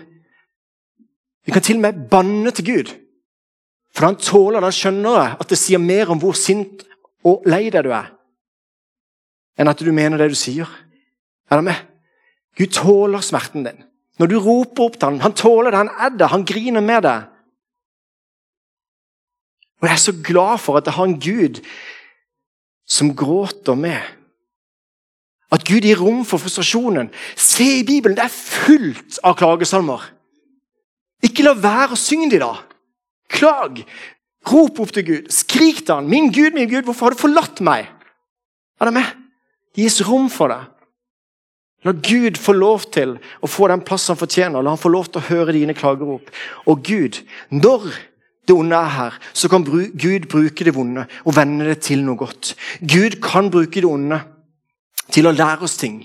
Vi 1.44 1.52
kan 1.52 1.64
til 1.64 1.76
og 1.76 1.84
med 1.84 2.06
banne 2.08 2.52
til 2.56 2.68
Gud. 2.70 2.94
For 3.92 4.06
han 4.06 4.16
tåler 4.16 4.64
han 4.64 4.72
skjønner 4.72 5.36
at 5.36 5.50
det 5.50 5.58
sier 5.60 5.82
mer 5.82 6.12
om 6.12 6.20
hvor 6.22 6.36
sint 6.38 6.86
og 7.26 7.44
lei 7.50 7.66
deg 7.68 7.84
du 7.84 7.90
er, 7.92 8.08
enn 9.60 9.68
at 9.68 9.82
du 9.84 9.92
mener 9.92 10.20
det 10.20 10.30
du 10.32 10.38
sier. 10.38 10.68
Er 11.50 11.60
du 11.60 11.66
med? 11.66 11.76
Gud 12.56 12.72
tåler 12.74 13.24
smerten 13.24 13.66
din. 13.66 13.84
Når 14.20 14.30
du 14.30 14.38
roper 14.40 14.88
opp 14.88 14.96
til 14.98 15.08
ham, 15.08 15.20
han 15.24 15.36
tåler 15.36 15.72
det, 15.72 15.80
han 15.80 15.92
er 15.96 16.16
det, 16.16 16.30
han 16.32 16.46
griner 16.48 16.84
med 16.84 17.04
deg. 17.06 17.28
Og 19.80 19.88
Jeg 19.88 19.96
er 19.96 20.02
så 20.02 20.14
glad 20.24 20.60
for 20.60 20.76
at 20.76 20.88
jeg 20.88 20.96
har 20.96 21.08
en 21.08 21.20
Gud 21.20 21.60
som 22.88 23.14
gråter 23.16 23.78
med. 23.78 24.00
At 25.50 25.64
Gud 25.66 25.86
gir 25.86 25.98
rom 25.98 26.20
for 26.28 26.38
frustrasjonen. 26.38 27.08
Se 27.36 27.80
i 27.80 27.86
Bibelen, 27.86 28.16
det 28.16 28.26
er 28.26 28.34
fullt 28.34 29.18
av 29.24 29.38
klagesalmer. 29.40 30.04
Ikke 31.24 31.44
la 31.44 31.56
være 31.56 31.96
å 31.96 32.00
synge 32.00 32.30
de, 32.32 32.42
da. 32.42 32.52
Klag. 33.30 33.80
Rop 34.50 34.78
opp 34.84 34.92
til 34.94 35.06
Gud. 35.06 35.32
Skrik 35.32 35.82
til 35.84 35.94
han. 35.94 36.08
'Min 36.08 36.32
Gud, 36.32 36.52
min 36.54 36.68
Gud, 36.68 36.84
hvorfor 36.84 37.06
har 37.06 37.16
du 37.16 37.20
forlatt 37.20 37.60
meg?' 37.60 37.88
Er 38.80 38.84
det 38.88 38.94
med? 38.94 39.08
Det 39.74 39.86
gis 39.86 40.00
rom 40.06 40.28
for 40.32 40.52
det. 40.52 40.60
La 41.84 41.94
Gud 41.96 42.36
få 42.36 42.52
lov 42.52 42.84
til 42.92 43.14
å 43.40 43.48
få 43.48 43.70
den 43.70 43.82
plass 43.86 44.10
han 44.12 44.18
fortjener. 44.20 44.60
La 44.60 44.74
han 44.74 44.80
få 44.80 44.90
lov 44.92 45.08
til 45.08 45.22
å 45.22 45.28
høre 45.30 45.54
dine 45.56 45.76
klagerop. 45.76 46.28
Og 46.68 46.82
Gud, 46.84 47.22
når 47.48 47.88
det 48.48 48.56
onde 48.56 48.76
er 48.76 48.92
her, 48.96 49.16
så 49.32 49.48
kan 49.48 49.64
Gud 49.64 50.28
bruke 50.28 50.66
det 50.66 50.74
vonde 50.76 51.06
og 51.24 51.36
vende 51.36 51.68
det 51.70 51.80
til 51.86 52.04
noe 52.04 52.18
godt. 52.20 52.54
Gud 52.82 53.20
kan 53.24 53.48
bruke 53.52 53.80
det 53.80 53.88
onde 53.88 54.20
til 55.10 55.28
å 55.28 55.34
lære 55.34 55.64
oss 55.64 55.78
ting. 55.80 56.02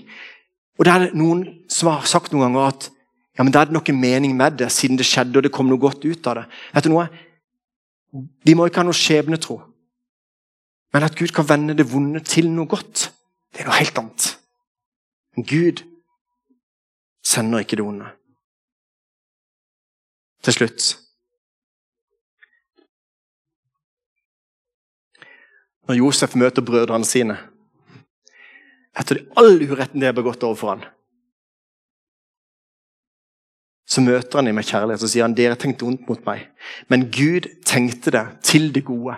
Og 0.78 0.86
det 0.86 0.92
er 0.94 1.16
noen 1.16 1.44
som 1.72 1.90
har 1.92 2.06
sagt 2.08 2.32
noen 2.32 2.48
ganger 2.48 2.70
at 2.70 2.90
ja, 3.36 3.44
men 3.44 3.52
da 3.52 3.62
er 3.62 3.68
det 3.68 3.76
noe 3.76 3.92
mening 3.92 4.32
med 4.36 4.56
det, 4.62 4.70
siden 4.72 4.96
det 4.96 5.04
skjedde 5.04 5.36
og 5.36 5.44
det 5.44 5.52
kom 5.52 5.68
noe 5.68 5.80
godt 5.80 6.06
ut 6.06 6.28
av 6.30 6.38
det. 6.38 6.46
Vet 6.72 6.86
du 6.86 6.92
noe? 6.94 7.08
Vi 8.46 8.54
må 8.56 8.64
ikke 8.64 8.80
ha 8.80 8.86
noe 8.88 8.96
skjebnetro. 8.96 9.58
Men 10.94 11.04
at 11.04 11.18
Gud 11.18 11.34
kan 11.36 11.44
vende 11.48 11.76
det 11.76 11.84
vonde 11.90 12.22
til 12.24 12.48
noe 12.48 12.70
godt, 12.70 13.10
det 13.56 13.62
er 13.64 13.70
noe 13.70 13.78
helt 13.80 13.98
annet. 13.98 14.24
Gud 15.48 15.80
sender 17.24 17.64
ikke 17.64 17.78
det 17.80 17.86
onde. 17.86 18.10
Til 20.44 20.58
slutt 20.58 20.92
Når 25.86 25.94
Josef 26.00 26.34
møter 26.34 26.64
brødrene 26.66 27.06
sine 27.06 27.36
etter 28.98 29.20
all 29.38 29.60
uretten 29.62 30.02
de 30.02 30.08
har 30.08 30.16
begått 30.16 30.42
overfor 30.42 30.72
ham, 30.72 30.80
så 33.86 34.02
møter 34.02 34.40
han 34.40 34.48
dem 34.48 34.56
med 34.58 34.66
kjærlighet 34.66 35.04
og 35.04 35.12
sier 35.12 35.22
han, 35.22 35.36
dere 35.36 35.54
tenkte 35.60 35.86
ondt 35.86 36.08
mot 36.08 36.24
meg. 36.26 36.48
Men 36.90 37.06
Gud 37.14 37.46
tenkte 37.68 38.10
det 38.16 38.24
til 38.42 38.72
det 38.74 38.82
gode 38.88 39.14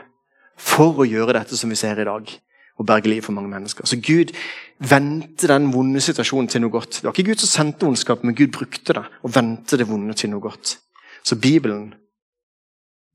for 0.61 1.01
å 1.01 1.09
gjøre 1.09 1.38
dette 1.38 1.57
som 1.57 1.72
vi 1.72 1.79
ser 1.79 2.03
i 2.03 2.09
dag 2.11 2.35
og 2.79 2.87
berge 2.87 3.11
liv 3.11 3.23
for 3.23 3.33
mange 3.33 3.51
mennesker. 3.51 3.87
Så 3.87 3.97
Gud 3.97 4.33
vendte 4.79 5.49
den 5.49 5.73
vonde 5.75 6.01
situasjonen 6.01 6.49
til 6.49 6.62
noe 6.62 6.71
godt. 6.71 7.01
Det 7.01 7.05
var 7.05 7.17
ikke 7.17 7.33
Gud 7.33 7.43
som 7.43 7.51
sendte 7.51 7.88
ondskap, 7.88 8.23
men 8.25 8.37
Gud 8.38 8.53
brukte 8.55 8.95
det 8.95 9.05
og 9.23 9.35
vendte 9.35 9.79
det 9.79 9.88
vonde 9.88 10.14
til 10.14 10.31
noe 10.31 10.41
godt. 10.41 10.79
Så 11.25 11.37
Bibelen, 11.37 11.95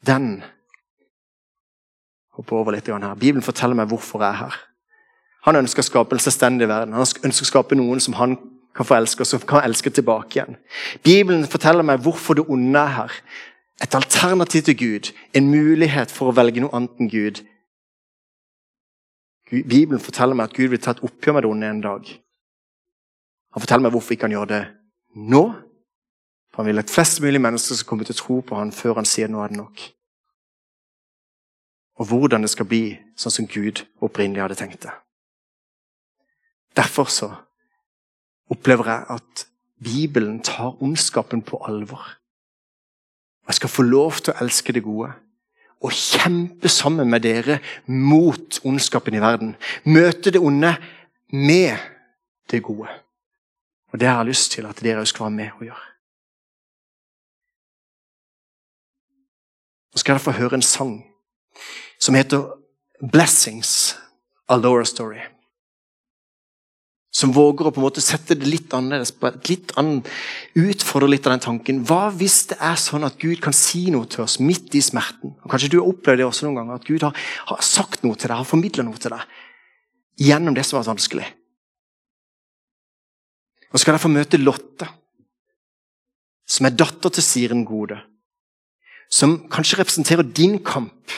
den 0.06 0.44
hopper 2.34 2.56
over 2.60 2.76
litt 2.76 2.88
her. 2.88 3.16
Bibelen 3.16 3.46
forteller 3.46 3.78
meg 3.78 3.88
hvorfor 3.88 4.22
jeg 4.24 4.30
er 4.30 4.42
her. 4.46 4.60
Han 5.48 5.60
ønsker 5.60 5.84
å 5.84 5.88
skape 5.88 6.16
en 6.16 6.24
selvstendig 6.24 6.68
verden. 6.68 6.96
Han 6.96 7.04
ønsker 7.04 7.48
å 7.48 7.52
skape 7.52 7.76
noen 7.76 8.00
som 8.04 8.16
han 8.20 8.36
kan 8.76 8.88
få 8.88 8.98
elske, 8.98 9.22
og 9.22 9.30
som 9.30 9.42
kan 9.48 9.64
elske 9.64 9.92
tilbake 9.94 10.40
igjen. 10.40 10.56
Bibelen 11.04 11.46
forteller 11.48 11.86
meg 11.86 12.02
hvorfor 12.04 12.40
det 12.40 12.48
onde 12.50 12.80
er 12.80 12.96
her. 12.98 13.18
Et 13.84 13.96
alternativ 13.96 14.64
til 14.64 14.78
Gud, 14.78 15.12
en 15.34 15.50
mulighet 15.52 16.12
for 16.12 16.32
å 16.32 16.36
velge 16.36 16.64
noe 16.64 16.74
annet 16.74 17.02
enn 17.02 17.12
Gud 17.12 17.44
Bibelen 19.62 20.02
forteller 20.02 20.38
meg 20.38 20.50
at 20.50 20.58
Gud 20.58 20.72
vil 20.72 20.82
ta 20.82 20.96
et 20.96 21.04
oppgjør 21.06 21.36
med 21.38 21.46
det 21.46 21.50
onde 21.52 21.70
en 21.70 21.82
dag. 21.84 22.08
Han 23.54 23.62
forteller 23.62 23.86
meg 23.86 23.94
hvorfor 23.94 24.16
ikke 24.16 24.26
han 24.26 24.34
gjør 24.34 24.50
det 24.50 24.64
nå. 25.16 25.44
For 26.54 26.64
Han 26.64 26.70
vil 26.70 26.82
at 26.82 26.90
flest 26.90 27.22
mulig 27.22 27.42
mennesker 27.42 27.78
skal 27.78 27.90
komme 27.90 28.06
til 28.06 28.16
å 28.16 28.22
tro 28.22 28.40
på 28.42 28.58
han 28.58 28.72
før 28.74 29.02
han 29.02 29.10
sier 29.10 29.30
nå 29.30 29.42
er 29.44 29.54
det 29.54 29.58
nok. 29.58 29.84
Og 32.02 32.10
hvordan 32.10 32.42
det 32.42 32.50
skal 32.50 32.70
bli 32.70 32.84
sånn 33.18 33.34
som 33.34 33.50
Gud 33.50 33.84
opprinnelig 34.02 34.42
hadde 34.42 34.58
tenkt 34.58 34.86
det. 34.86 34.94
Derfor 36.78 37.10
så 37.14 37.30
opplever 38.50 38.90
jeg 38.90 39.06
at 39.18 39.46
Bibelen 39.84 40.40
tar 40.42 40.82
ondskapen 40.82 41.42
på 41.46 41.60
alvor. 41.68 42.02
Jeg 43.48 43.60
skal 43.60 43.70
få 43.70 43.86
lov 43.86 44.22
til 44.22 44.34
å 44.34 44.46
elske 44.46 44.74
det 44.74 44.86
gode 44.86 45.12
og 45.84 45.92
kjempe 45.92 46.70
sammen 46.72 47.10
med 47.10 47.26
dere 47.26 47.60
mot 47.88 48.60
ondskapen 48.64 49.16
i 49.18 49.22
verden. 49.22 49.56
Møte 49.86 50.32
det 50.32 50.42
onde 50.42 50.76
med 51.32 51.78
det 52.52 52.64
gode. 52.64 52.88
Og 53.92 54.00
Det 54.00 54.08
har 54.08 54.18
jeg 54.18 54.26
lyst 54.26 54.52
til 54.52 54.66
at 54.66 54.80
dere 54.82 55.00
også 55.00 55.14
skal 55.14 55.24
være 55.24 55.32
med 55.32 55.50
og 55.60 55.66
gjøre. 55.68 55.90
Nå 59.94 60.02
skal 60.02 60.14
dere 60.14 60.24
få 60.24 60.32
høre 60.32 60.54
en 60.58 60.62
sang 60.62 61.06
som 62.00 62.16
heter 62.16 62.58
'Blessings', 63.04 64.00
A 64.50 64.56
Laura 64.58 64.86
Story. 64.86 65.33
Som 67.14 67.34
våger 67.34 67.68
å 67.70 67.72
på 67.74 67.78
en 67.78 67.86
måte 67.86 68.02
sette 68.02 68.34
det 68.34 68.48
litt 68.50 68.74
annerledes, 68.74 69.12
på 69.14 69.30
et 69.30 69.52
litt 69.52 69.74
annet, 69.78 70.08
utfordre 70.58 71.12
litt 71.12 71.28
av 71.30 71.36
den 71.36 71.44
tanken. 71.46 71.84
Hva 71.86 72.08
hvis 72.18 72.40
det 72.50 72.58
er 72.58 72.80
sånn 72.82 73.06
at 73.06 73.20
Gud 73.22 73.38
kan 73.44 73.54
si 73.54 73.86
noe 73.94 74.10
til 74.10 74.24
oss 74.26 74.40
midt 74.42 74.74
i 74.74 74.82
smerten? 74.82 75.36
Og 75.38 75.54
Kanskje 75.54 75.70
du 75.76 75.78
har 75.80 75.92
opplevd 75.92 76.24
det 76.24 76.26
også 76.26 76.48
noen 76.48 76.64
ganger, 76.64 76.82
at 76.82 76.90
Gud 76.90 77.06
har, 77.06 77.14
har 77.52 77.62
sagt 77.66 78.02
noe 78.02 78.18
til 78.18 78.32
deg, 78.32 78.40
har 78.40 78.50
formidla 78.50 78.86
noe 78.88 78.98
til 78.98 79.14
deg 79.14 79.40
gjennom 80.24 80.58
det 80.58 80.66
som 80.66 80.78
har 80.78 80.84
vært 80.84 80.94
vanskelig. 80.96 81.28
Og 83.74 83.82
skal 83.82 83.96
jeg 83.96 84.04
få 84.04 84.14
møte 84.14 84.42
Lotte, 84.42 84.90
som 86.50 86.68
er 86.68 86.76
datter 86.78 87.14
til 87.14 87.26
Siren 87.26 87.64
Gode. 87.66 88.00
Som 89.14 89.44
kanskje 89.54 89.78
representerer 89.80 90.26
din 90.26 90.58
kamp. 90.66 91.14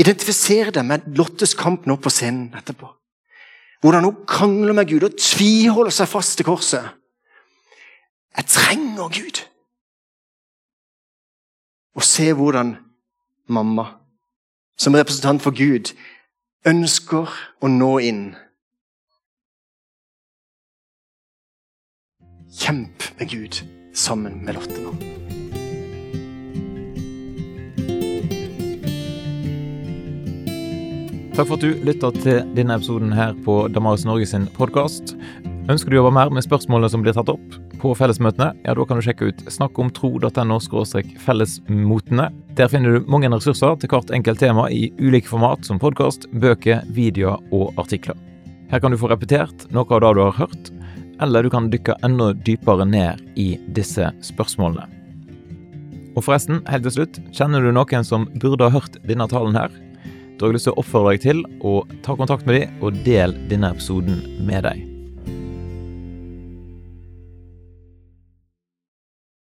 Identifiser 0.00 0.72
deg 0.72 0.88
med 0.88 1.08
Lottes 1.18 1.52
kamp 1.56 1.84
nå 1.88 1.98
på 2.00 2.12
scenen 2.12 2.52
etterpå. 2.56 2.88
Hvordan 3.82 4.04
hun 4.04 4.26
krangler 4.26 4.72
med 4.72 4.86
Gud 4.88 5.08
og 5.08 5.16
tviholder 5.18 5.90
seg 5.90 6.08
fast 6.08 6.36
til 6.38 6.46
korset. 6.46 6.86
Jeg 8.36 8.46
trenger 8.46 9.10
Gud. 9.10 9.42
Og 11.94 12.06
se 12.06 12.32
hvordan 12.32 12.76
mamma, 13.46 13.84
som 14.78 14.94
representant 14.94 15.42
for 15.42 15.50
Gud, 15.50 15.92
ønsker 16.66 17.34
å 17.60 17.68
nå 17.68 17.90
inn. 18.06 18.24
Kjemp 22.62 23.10
med 23.18 23.34
Gud 23.34 23.62
sammen 23.94 24.44
med 24.46 24.60
Lotte 24.60 24.78
nå. 24.78 25.31
Takk 31.32 31.48
for 31.48 31.56
at 31.56 31.62
du 31.64 31.78
lytta 31.80 32.10
til 32.12 32.42
denne 32.52 32.74
episoden 32.76 33.12
her 33.16 33.30
på 33.46 33.54
Damaris 33.72 34.02
Norge 34.04 34.26
sin 34.28 34.42
podkast. 34.52 35.14
Ønsker 35.72 35.88
du 35.88 35.94
å 35.94 36.02
jobbe 36.02 36.10
mer 36.12 36.28
med 36.28 36.44
spørsmålene 36.44 36.90
som 36.92 37.00
blir 37.00 37.14
tatt 37.16 37.30
opp 37.32 37.54
på 37.80 37.94
fellesmøtene, 37.96 38.50
ja, 38.66 38.74
da 38.76 38.84
kan 38.84 38.98
du 39.00 39.04
sjekke 39.06 39.30
ut 39.30 39.40
snakkomtro.no 39.48 40.58
fellesmotene. 41.24 42.26
Der 42.58 42.68
finner 42.68 42.98
du 42.98 43.08
mange 43.08 43.30
ressurser 43.32 43.78
til 43.80 43.88
hvert 43.88 44.12
enkelt 44.12 44.42
tema 44.44 44.66
i 44.68 44.90
ulike 45.00 45.30
format, 45.30 45.64
som 45.64 45.80
podkast, 45.80 46.26
bøker, 46.36 46.82
videoer 46.92 47.40
og 47.48 47.80
artikler. 47.80 48.18
Her 48.68 48.82
kan 48.84 48.92
du 48.92 48.98
få 49.00 49.08
repetert 49.08 49.64
noe 49.72 49.88
av 49.88 50.02
det 50.04 50.10
du 50.18 50.20
har 50.26 50.36
hørt, 50.36 50.68
eller 51.24 51.48
du 51.48 51.52
kan 51.54 51.70
dykke 51.72 51.96
enda 52.04 52.34
dypere 52.44 52.84
ned 52.84 53.22
i 53.40 53.54
disse 53.72 54.10
spørsmålene. 54.28 54.84
Og 56.12 56.26
forresten, 56.28 56.60
helt 56.68 56.84
til 56.90 56.98
slutt, 56.98 57.22
kjenner 57.32 57.64
du 57.64 57.72
noen 57.72 58.04
som 58.04 58.28
burde 58.36 58.68
ha 58.68 58.76
hørt 58.76 59.00
denne 59.08 59.30
talen 59.32 59.56
her? 59.56 59.72
Da 60.42 60.48
har 60.48 60.56
jeg 60.56 60.58
lyst 60.58 60.66
til 60.66 60.74
å 60.74 60.82
oppfordre 60.82 61.12
deg 61.14 61.22
til 61.22 61.42
å 61.62 61.72
ta 62.02 62.16
kontakt 62.18 62.48
med 62.50 62.56
dem 62.58 62.80
og 62.82 62.96
del 63.06 63.38
denne 63.46 63.70
episoden 63.76 64.24
med 64.42 64.66
deg. 64.66 64.91